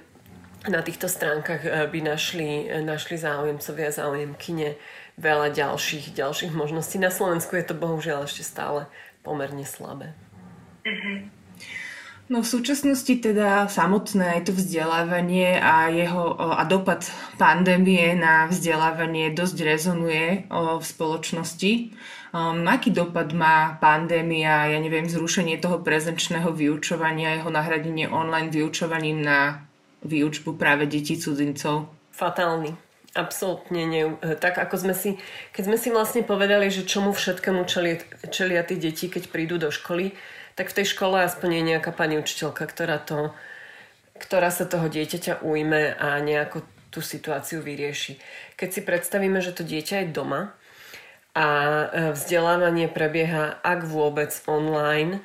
na 0.69 0.81
týchto 0.85 1.09
stránkach 1.09 1.61
uh, 1.65 1.89
by 1.89 1.99
našli, 2.01 2.69
našli 2.85 3.17
záujemcovia, 3.17 3.89
záujemkyne 3.89 4.77
veľa 5.17 5.53
ďalších, 5.53 6.13
ďalších 6.13 6.53
možností. 6.53 6.97
Na 7.01 7.13
Slovensku 7.13 7.57
je 7.57 7.65
to 7.65 7.75
bohužiaľ 7.77 8.25
ešte 8.25 8.45
stále 8.45 8.89
pomerne 9.21 9.65
slabé. 9.65 10.17
Mm-hmm. 10.85 11.41
No 12.31 12.39
v 12.39 12.47
súčasnosti 12.47 13.11
teda 13.11 13.67
samotné 13.67 14.39
aj 14.39 14.41
to 14.47 14.53
vzdelávanie 14.55 15.59
a 15.59 15.91
jeho 15.91 16.31
a 16.39 16.63
dopad 16.63 17.03
pandémie 17.35 18.15
na 18.15 18.47
vzdelávanie 18.47 19.35
dosť 19.35 19.57
rezonuje 19.67 20.47
v 20.47 20.79
spoločnosti. 20.79 21.91
Um, 22.31 22.63
aký 22.63 22.95
dopad 22.95 23.35
má 23.35 23.75
pandémia, 23.83 24.71
ja 24.71 24.79
neviem, 24.79 25.11
zrušenie 25.11 25.59
toho 25.59 25.83
prezenčného 25.83 26.55
vyučovania, 26.55 27.35
jeho 27.43 27.51
nahradenie 27.51 28.07
online 28.07 28.47
vyučovaním 28.47 29.19
na 29.19 29.67
výučbu 30.05 30.57
práve 30.57 30.89
detí 30.89 31.17
cudzincov? 31.17 31.89
Fatálny. 32.11 32.73
Absolútne 33.11 33.83
nie. 33.83 34.03
Tak 34.39 34.55
ako 34.55 34.75
sme 34.87 34.95
si, 34.95 35.19
keď 35.51 35.63
sme 35.67 35.77
si 35.77 35.91
vlastne 35.91 36.23
povedali, 36.23 36.71
že 36.71 36.87
čomu 36.87 37.11
všetkému 37.11 37.67
čelia, 37.67 37.99
čelia 38.31 38.63
tí 38.63 38.79
deti, 38.79 39.11
keď 39.11 39.27
prídu 39.27 39.59
do 39.59 39.67
školy, 39.67 40.15
tak 40.55 40.71
v 40.71 40.77
tej 40.79 40.95
škole 40.95 41.19
aspoň 41.19 41.59
je 41.59 41.63
nejaká 41.75 41.91
pani 41.91 42.15
učiteľka, 42.15 42.63
ktorá, 42.71 43.03
to, 43.03 43.35
ktorá 44.15 44.47
sa 44.47 44.63
toho 44.63 44.87
dieťaťa 44.87 45.43
ujme 45.43 45.91
a 45.99 46.23
nejako 46.23 46.63
tú 46.91 46.99
situáciu 47.03 47.59
vyrieši. 47.63 48.19
Keď 48.55 48.69
si 48.69 48.81
predstavíme, 48.83 49.39
že 49.43 49.55
to 49.55 49.63
dieťa 49.63 50.07
je 50.07 50.13
doma 50.15 50.55
a 51.31 51.47
e, 51.47 51.85
vzdelávanie 52.15 52.91
prebieha 52.91 53.59
ak 53.63 53.87
vôbec 53.87 54.31
online, 54.47 55.23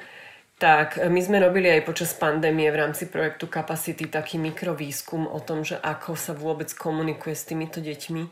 tak 0.56 0.96
my 0.96 1.20
sme 1.20 1.36
robili 1.36 1.68
aj 1.68 1.84
počas 1.84 2.16
pandémie 2.16 2.72
v 2.72 2.80
rámci 2.80 3.04
projektu 3.12 3.44
Capacity 3.44 4.08
taký 4.08 4.40
mikrovýskum 4.40 5.28
o 5.28 5.36
tom, 5.44 5.60
že 5.60 5.76
ako 5.76 6.16
sa 6.16 6.32
vôbec 6.32 6.72
komunikuje 6.72 7.36
s 7.36 7.44
týmito 7.44 7.84
deťmi 7.84 8.24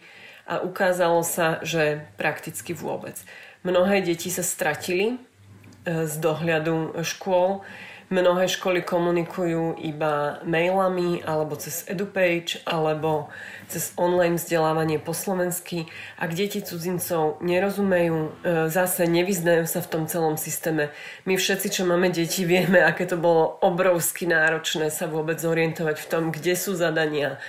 a 0.49 0.65
ukázalo 0.65 1.21
sa, 1.21 1.61
že 1.61 2.05
prakticky 2.17 2.73
vôbec. 2.73 3.17
Mnohé 3.61 4.01
deti 4.01 4.33
sa 4.33 4.41
stratili 4.41 5.21
z 5.85 6.15
dohľadu 6.21 6.97
škôl. 7.05 7.61
Mnohé 8.15 8.47
školy 8.47 8.87
komunikujú 8.87 9.75
iba 9.83 10.39
mailami 10.47 11.19
alebo 11.27 11.59
cez 11.59 11.83
EduPage 11.91 12.63
alebo 12.63 13.27
cez 13.67 13.91
online 13.99 14.39
vzdelávanie 14.39 15.03
po 15.03 15.11
slovensky. 15.11 15.91
Ak 16.15 16.31
deti 16.31 16.63
cudzincov 16.63 17.43
nerozumejú, 17.43 18.19
e, 18.23 18.31
zase 18.71 19.11
nevyznajú 19.11 19.67
sa 19.67 19.83
v 19.83 19.91
tom 19.91 20.03
celom 20.07 20.39
systéme. 20.39 20.95
My 21.27 21.35
všetci, 21.35 21.75
čo 21.75 21.83
máme 21.91 22.07
deti, 22.15 22.47
vieme, 22.47 22.87
aké 22.87 23.03
to 23.03 23.19
bolo 23.19 23.59
obrovsky 23.67 24.31
náročné 24.31 24.95
sa 24.95 25.11
vôbec 25.11 25.43
zorientovať 25.43 25.99
v 25.99 26.07
tom, 26.07 26.31
kde 26.31 26.55
sú 26.55 26.79
zadania. 26.79 27.43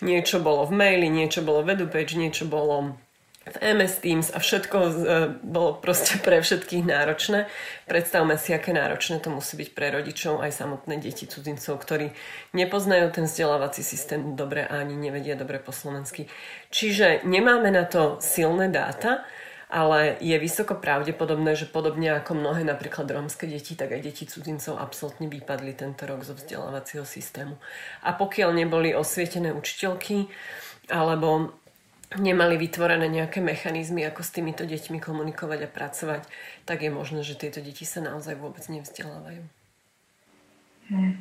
Niečo 0.00 0.40
bolo 0.40 0.64
v 0.64 0.80
maili, 0.80 1.12
niečo 1.12 1.44
bolo 1.44 1.60
v 1.60 1.76
EduPage, 1.76 2.16
niečo 2.16 2.48
bolo 2.48 2.96
v 3.46 3.56
MS 3.62 3.94
Teams 4.02 4.28
a 4.34 4.42
všetko 4.42 4.76
e, 4.82 4.90
bolo 5.38 5.78
proste 5.78 6.18
pre 6.18 6.42
všetkých 6.42 6.82
náročné. 6.82 7.46
Predstavme 7.86 8.34
si, 8.34 8.50
aké 8.50 8.74
náročné 8.74 9.22
to 9.22 9.30
musí 9.30 9.54
byť 9.54 9.70
pre 9.70 9.94
rodičov 9.94 10.42
aj 10.42 10.50
samotné 10.50 10.98
deti 10.98 11.30
cudzincov, 11.30 11.78
ktorí 11.78 12.10
nepoznajú 12.58 13.06
ten 13.14 13.30
vzdelávací 13.30 13.86
systém 13.86 14.34
dobre 14.34 14.66
a 14.66 14.82
ani 14.82 14.98
nevedia 14.98 15.38
dobre 15.38 15.62
po 15.62 15.70
slovensky. 15.70 16.26
Čiže 16.74 17.22
nemáme 17.22 17.70
na 17.70 17.86
to 17.86 18.18
silné 18.18 18.66
dáta, 18.66 19.22
ale 19.70 20.18
je 20.22 20.34
vysoko 20.38 20.78
pravdepodobné, 20.78 21.58
že 21.58 21.70
podobne 21.70 22.18
ako 22.18 22.38
mnohé 22.38 22.62
napríklad 22.66 23.06
rómske 23.10 23.46
deti, 23.50 23.78
tak 23.78 23.94
aj 23.94 24.02
deti 24.10 24.26
cudzincov 24.26 24.78
absolútne 24.78 25.30
vypadli 25.30 25.74
tento 25.74 26.06
rok 26.06 26.22
zo 26.22 26.34
vzdelávacieho 26.34 27.06
systému. 27.06 27.58
A 28.02 28.14
pokiaľ 28.14 28.54
neboli 28.58 28.94
osvietené 28.94 29.50
učiteľky, 29.50 30.30
alebo 30.86 31.58
nemali 32.14 32.54
vytvorené 32.54 33.10
nejaké 33.10 33.42
mechanizmy, 33.42 34.06
ako 34.06 34.22
s 34.22 34.30
týmito 34.30 34.62
deťmi 34.62 35.02
komunikovať 35.02 35.66
a 35.66 35.72
pracovať, 35.72 36.22
tak 36.62 36.86
je 36.86 36.90
možné, 36.94 37.26
že 37.26 37.34
tieto 37.34 37.58
deti 37.58 37.82
sa 37.82 37.98
naozaj 37.98 38.38
vôbec 38.38 38.62
nevzdelávajú. 38.70 39.42
Hmm. 40.86 41.18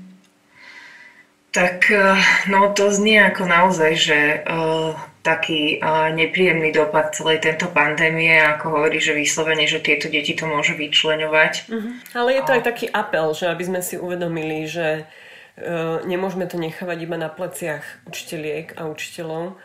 Tak 1.56 1.88
eh, 1.88 2.20
no 2.52 2.76
to 2.76 2.92
znie 2.92 3.18
ako 3.32 3.48
naozaj, 3.48 3.92
že 3.96 4.20
uh, 4.44 4.92
taký 5.24 5.80
uh, 5.80 6.12
nepríjemný 6.12 6.76
dopad 6.76 7.16
celej 7.16 7.48
tento 7.48 7.72
pandémie, 7.72 8.44
ako 8.44 8.76
hovorí, 8.76 9.00
že 9.00 9.16
vyslovene, 9.16 9.64
že 9.64 9.80
tieto 9.80 10.12
deti 10.12 10.36
to 10.36 10.46
môže 10.46 10.76
vyčleňovať. 10.76 11.54
Uh-huh. 11.72 11.96
Ale 12.12 12.30
je 12.36 12.42
to 12.44 12.52
aj 12.60 12.64
taký 12.68 12.86
apel, 12.92 13.32
že 13.32 13.48
aby 13.48 13.64
sme 13.66 13.80
si 13.80 13.96
uvedomili, 13.96 14.68
že 14.68 15.08
uh, 15.08 16.04
nemôžeme 16.04 16.44
to 16.46 16.60
nechávať 16.60 17.08
iba 17.08 17.16
na 17.16 17.32
pleciach 17.32 17.88
učiteľiek 18.04 18.76
a 18.76 18.92
učiteľov, 18.92 19.56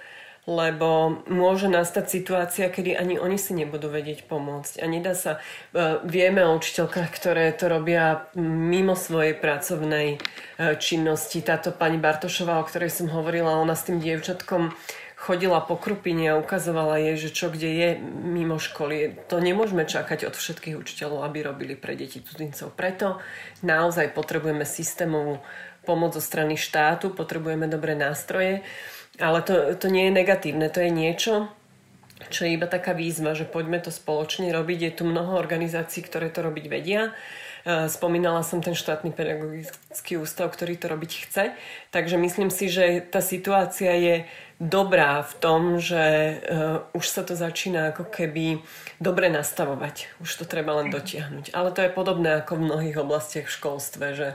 lebo 0.49 1.21
môže 1.29 1.69
nastať 1.69 2.07
situácia, 2.09 2.73
kedy 2.73 2.97
ani 2.97 3.21
oni 3.21 3.37
si 3.37 3.53
nebudú 3.53 3.93
vedieť 3.93 4.25
pomôcť. 4.25 4.81
A 4.81 4.87
nedá 4.89 5.13
sa, 5.13 5.37
e, 5.77 6.01
vieme 6.09 6.41
o 6.43 6.57
učiteľkách, 6.57 7.11
ktoré 7.13 7.53
to 7.53 7.69
robia 7.69 8.25
mimo 8.41 8.97
svojej 8.97 9.37
pracovnej 9.37 10.17
e, 10.17 10.19
činnosti. 10.81 11.45
Táto 11.45 11.77
pani 11.77 12.01
Bartošová, 12.01 12.57
o 12.57 12.65
ktorej 12.65 12.89
som 12.89 13.13
hovorila, 13.13 13.61
ona 13.61 13.77
s 13.77 13.85
tým 13.85 14.01
dievčatkom 14.01 14.73
chodila 15.21 15.61
po 15.61 15.77
krupine 15.77 16.33
a 16.33 16.41
ukazovala 16.41 16.97
jej, 16.97 17.29
že 17.29 17.31
čo 17.37 17.53
kde 17.53 17.69
je 17.69 17.89
mimo 18.25 18.57
školy. 18.57 19.29
To 19.29 19.37
nemôžeme 19.37 19.85
čakať 19.85 20.25
od 20.25 20.33
všetkých 20.33 20.81
učiteľov, 20.81 21.29
aby 21.29 21.45
robili 21.45 21.77
pre 21.77 21.93
deti 21.93 22.25
cudzincov. 22.25 22.73
Preto 22.73 23.21
naozaj 23.61 24.17
potrebujeme 24.17 24.65
systémovú 24.65 25.45
pomoc 25.85 26.17
zo 26.17 26.25
strany 26.25 26.57
štátu, 26.57 27.13
potrebujeme 27.13 27.69
dobré 27.69 27.93
nástroje. 27.93 28.65
Ale 29.19 29.43
to, 29.43 29.75
to 29.75 29.89
nie 29.91 30.09
je 30.09 30.13
negatívne, 30.15 30.71
to 30.71 30.81
je 30.81 30.91
niečo, 30.93 31.51
čo 32.29 32.45
je 32.47 32.55
iba 32.55 32.69
taká 32.69 32.93
výzva, 32.93 33.33
že 33.33 33.49
poďme 33.49 33.81
to 33.81 33.89
spoločne 33.89 34.53
robiť. 34.53 34.79
Je 34.81 34.93
tu 34.93 35.03
mnoho 35.09 35.41
organizácií, 35.41 36.05
ktoré 36.05 36.29
to 36.29 36.45
robiť 36.45 36.65
vedia. 36.69 37.17
E, 37.65 37.89
spomínala 37.89 38.45
som 38.45 38.61
ten 38.61 38.77
štátny 38.77 39.13
pedagogický 39.13 40.21
ústav, 40.21 40.53
ktorý 40.53 40.77
to 40.77 40.87
robiť 40.93 41.13
chce. 41.27 41.45
Takže 41.91 42.17
myslím 42.21 42.53
si, 42.53 42.69
že 42.69 43.01
tá 43.01 43.25
situácia 43.25 43.93
je 43.97 44.17
dobrá 44.61 45.25
v 45.25 45.35
tom, 45.41 45.61
že 45.81 46.05
uh, 46.37 46.85
už 46.93 47.09
sa 47.09 47.25
to 47.25 47.33
začína 47.33 47.97
ako 47.97 48.05
keby 48.13 48.61
dobre 49.01 49.33
nastavovať. 49.33 50.13
Už 50.21 50.29
to 50.37 50.45
treba 50.45 50.77
len 50.77 50.93
dotiahnuť. 50.93 51.57
Ale 51.57 51.73
to 51.73 51.81
je 51.81 51.89
podobné 51.89 52.45
ako 52.45 52.61
v 52.61 52.67
mnohých 52.69 53.01
oblastiach 53.01 53.49
v 53.49 53.57
školstve, 53.57 54.07
že 54.13 54.29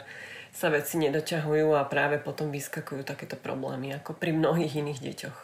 sa 0.56 0.72
veci 0.72 0.96
nedoťahujú 1.04 1.76
a 1.76 1.84
práve 1.84 2.16
potom 2.24 2.48
vyskakujú 2.48 3.04
takéto 3.04 3.36
problémy, 3.36 3.92
ako 3.92 4.16
pri 4.16 4.32
mnohých 4.32 4.80
iných 4.80 5.04
deťoch. 5.04 5.40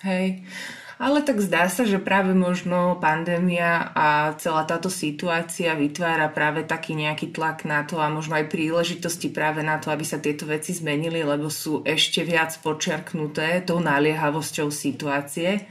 Hej, 0.00 0.48
ale 0.96 1.20
tak 1.20 1.44
zdá 1.44 1.68
sa, 1.68 1.84
že 1.84 2.00
práve 2.00 2.32
možno 2.32 2.96
pandémia 2.96 3.92
a 3.92 4.32
celá 4.40 4.64
táto 4.64 4.88
situácia 4.88 5.76
vytvára 5.76 6.32
práve 6.32 6.64
taký 6.64 6.96
nejaký 6.96 7.36
tlak 7.36 7.68
na 7.68 7.84
to 7.84 8.00
a 8.00 8.08
možno 8.08 8.40
aj 8.40 8.48
príležitosti 8.48 9.28
práve 9.28 9.60
na 9.60 9.76
to, 9.76 9.92
aby 9.92 10.00
sa 10.08 10.16
tieto 10.16 10.48
veci 10.48 10.72
zmenili, 10.72 11.20
lebo 11.20 11.52
sú 11.52 11.84
ešte 11.84 12.24
viac 12.24 12.56
počiarknuté 12.64 13.60
tou 13.68 13.76
naliehavosťou 13.76 14.72
situácie 14.72 15.68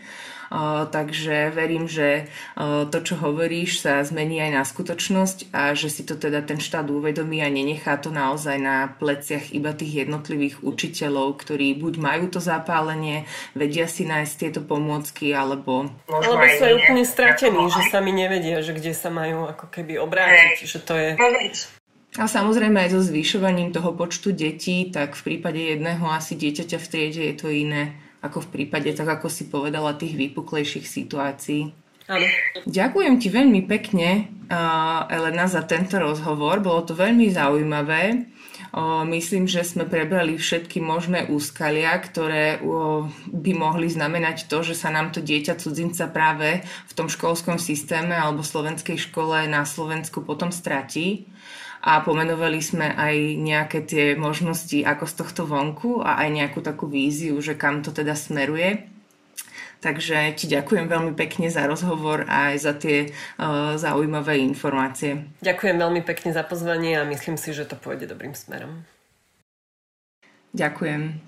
takže 0.90 1.54
verím, 1.54 1.86
že 1.86 2.26
to, 2.90 2.98
čo 3.06 3.22
hovoríš, 3.22 3.86
sa 3.86 4.02
zmení 4.02 4.42
aj 4.42 4.52
na 4.52 4.64
skutočnosť 4.66 5.54
a 5.54 5.78
že 5.78 5.94
si 5.94 6.02
to 6.02 6.18
teda 6.18 6.42
ten 6.42 6.58
štát 6.58 6.90
uvedomí 6.90 7.46
a 7.46 7.50
nenechá 7.54 8.02
to 8.02 8.10
naozaj 8.10 8.58
na 8.58 8.90
pleciach 8.98 9.54
iba 9.54 9.78
tých 9.78 10.06
jednotlivých 10.06 10.66
učiteľov, 10.66 11.38
ktorí 11.46 11.78
buď 11.78 11.94
majú 12.02 12.26
to 12.34 12.42
zapálenie, 12.42 13.30
vedia 13.54 13.86
si 13.86 14.10
nájsť 14.10 14.34
tieto 14.42 14.62
pomôcky, 14.66 15.32
alebo... 15.38 15.94
Alebo 16.10 16.46
sú 16.58 16.64
aj 16.66 16.74
úplne 16.82 17.06
stratení, 17.06 17.64
že 17.70 17.82
sami 17.94 18.10
nevedia, 18.10 18.66
že 18.66 18.74
kde 18.74 18.98
sa 18.98 19.14
majú 19.14 19.46
ako 19.46 19.70
keby 19.70 20.02
obrátiť, 20.02 20.66
že 20.66 20.80
to 20.82 20.98
je... 20.98 21.10
A 22.18 22.26
samozrejme 22.26 22.90
aj 22.90 22.98
so 22.98 23.06
zvyšovaním 23.06 23.70
toho 23.70 23.94
počtu 23.94 24.34
detí, 24.34 24.90
tak 24.90 25.14
v 25.14 25.22
prípade 25.22 25.62
jedného 25.62 26.10
asi 26.10 26.34
dieťaťa 26.34 26.78
v 26.82 26.90
triede 26.90 27.22
je 27.30 27.36
to 27.38 27.54
iné 27.54 28.09
ako 28.20 28.46
v 28.46 28.52
prípade, 28.52 28.92
tak 28.92 29.08
ako 29.08 29.32
si 29.32 29.48
povedala, 29.48 29.96
tých 29.96 30.16
výpuklejších 30.16 30.84
situácií. 30.84 31.72
Áno. 32.10 32.26
Ďakujem 32.66 33.16
ti 33.22 33.30
veľmi 33.30 33.70
pekne, 33.70 34.34
Elena, 35.08 35.46
za 35.46 35.62
tento 35.64 36.02
rozhovor. 36.02 36.58
Bolo 36.58 36.82
to 36.82 36.98
veľmi 36.98 37.30
zaujímavé. 37.30 38.26
Myslím, 39.06 39.46
že 39.50 39.66
sme 39.66 39.86
prebrali 39.86 40.38
všetky 40.38 40.82
možné 40.82 41.30
úskalia, 41.30 41.94
ktoré 42.02 42.62
by 43.30 43.52
mohli 43.54 43.90
znamenať 43.90 44.50
to, 44.50 44.62
že 44.62 44.78
sa 44.78 44.90
nám 44.90 45.14
to 45.14 45.22
dieťa 45.22 45.58
cudzinca 45.58 46.10
práve 46.10 46.66
v 46.66 46.94
tom 46.98 47.10
školskom 47.10 47.62
systéme 47.62 48.14
alebo 48.18 48.46
slovenskej 48.46 48.98
škole 49.10 49.46
na 49.46 49.66
Slovensku 49.66 50.22
potom 50.26 50.50
stratí 50.50 51.30
a 51.80 52.04
pomenovali 52.04 52.60
sme 52.60 52.92
aj 52.92 53.40
nejaké 53.40 53.80
tie 53.88 54.06
možnosti 54.20 54.84
ako 54.84 55.06
z 55.08 55.14
tohto 55.16 55.42
vonku 55.48 56.04
a 56.04 56.20
aj 56.20 56.30
nejakú 56.36 56.60
takú 56.60 56.92
víziu, 56.92 57.40
že 57.40 57.56
kam 57.56 57.80
to 57.80 57.96
teda 57.96 58.20
smeruje. 58.20 58.84
Takže 59.80 60.36
ti 60.36 60.52
ďakujem 60.52 60.92
veľmi 60.92 61.16
pekne 61.16 61.48
za 61.48 61.64
rozhovor 61.64 62.28
a 62.28 62.52
aj 62.52 62.58
za 62.60 62.74
tie 62.76 63.16
uh, 63.40 63.80
zaujímavé 63.80 64.44
informácie. 64.44 65.24
Ďakujem 65.40 65.80
veľmi 65.80 66.02
pekne 66.04 66.36
za 66.36 66.44
pozvanie 66.44 67.00
a 67.00 67.08
myslím 67.08 67.40
si, 67.40 67.56
že 67.56 67.64
to 67.64 67.80
pôjde 67.80 68.12
dobrým 68.12 68.36
smerom. 68.36 68.84
Ďakujem. 70.52 71.24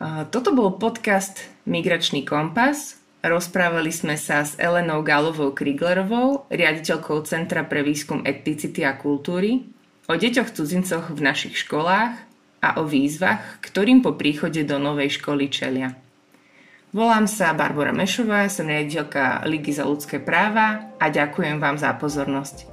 Uh, 0.00 0.24
toto 0.32 0.56
bol 0.56 0.80
podcast 0.80 1.44
Migračný 1.68 2.24
kompas. 2.24 2.96
Rozprávali 3.20 3.92
sme 3.92 4.16
sa 4.16 4.48
s 4.48 4.56
Elenou 4.56 5.04
Galovou 5.04 5.52
Kriglerovou, 5.52 6.48
riaditeľkou 6.48 7.20
Centra 7.28 7.68
pre 7.68 7.84
výskum 7.84 8.24
etnicity 8.24 8.80
a 8.80 8.96
kultúry 8.96 9.73
o 10.08 10.14
deťoch 10.14 10.52
cudzincoch 10.52 11.08
v 11.12 11.20
našich 11.24 11.56
školách 11.64 12.12
a 12.60 12.68
o 12.80 12.84
výzvach, 12.84 13.60
ktorým 13.64 14.04
po 14.04 14.16
príchode 14.16 14.64
do 14.64 14.76
novej 14.76 15.20
školy 15.20 15.48
čelia. 15.48 15.96
Volám 16.94 17.26
sa 17.26 17.50
Barbara 17.50 17.90
Mešová, 17.90 18.46
som 18.46 18.70
riaditeľka 18.70 19.42
Ligy 19.50 19.74
za 19.74 19.82
ľudské 19.82 20.22
práva 20.22 20.94
a 21.02 21.10
ďakujem 21.10 21.58
vám 21.58 21.74
za 21.74 21.90
pozornosť. 21.98 22.70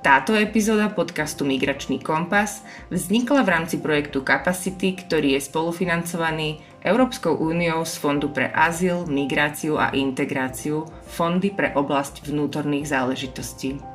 Táto 0.00 0.32
epizóda 0.32 0.88
podcastu 0.88 1.44
Migračný 1.44 2.00
kompas 2.00 2.64
vznikla 2.88 3.44
v 3.44 3.52
rámci 3.52 3.76
projektu 3.78 4.24
Capacity, 4.24 4.96
ktorý 4.96 5.36
je 5.36 5.44
spolufinancovaný 5.44 6.64
Európskou 6.80 7.36
úniou 7.36 7.84
z 7.84 8.00
Fondu 8.00 8.32
pre 8.32 8.48
azyl, 8.48 9.04
migráciu 9.04 9.76
a 9.76 9.92
integráciu, 9.92 10.88
Fondy 11.04 11.52
pre 11.52 11.76
oblasť 11.76 12.32
vnútorných 12.32 12.88
záležitostí. 12.88 13.89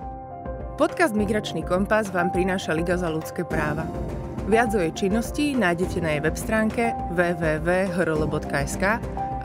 Podcast 0.75 1.15
Migračný 1.15 1.63
kompas 1.63 2.11
vám 2.11 2.35
prináša 2.35 2.75
Liga 2.75 2.99
za 2.99 3.07
ľudské 3.07 3.47
práva. 3.47 3.87
Viac 4.51 4.75
o 4.75 4.83
jej 4.83 4.91
činnosti 4.91 5.55
nájdete 5.55 6.03
na 6.03 6.19
jej 6.19 6.21
web 6.27 6.35
stránke 6.35 6.91
www.hrl.sk 7.15 8.83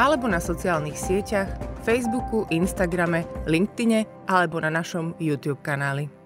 alebo 0.02 0.26
na 0.26 0.42
sociálnych 0.42 0.98
sieťach 0.98 1.46
Facebooku, 1.86 2.50
Instagrame, 2.50 3.22
LinkedIne 3.46 4.10
alebo 4.26 4.58
na 4.58 4.74
našom 4.74 5.14
YouTube 5.22 5.62
kanáli. 5.62 6.19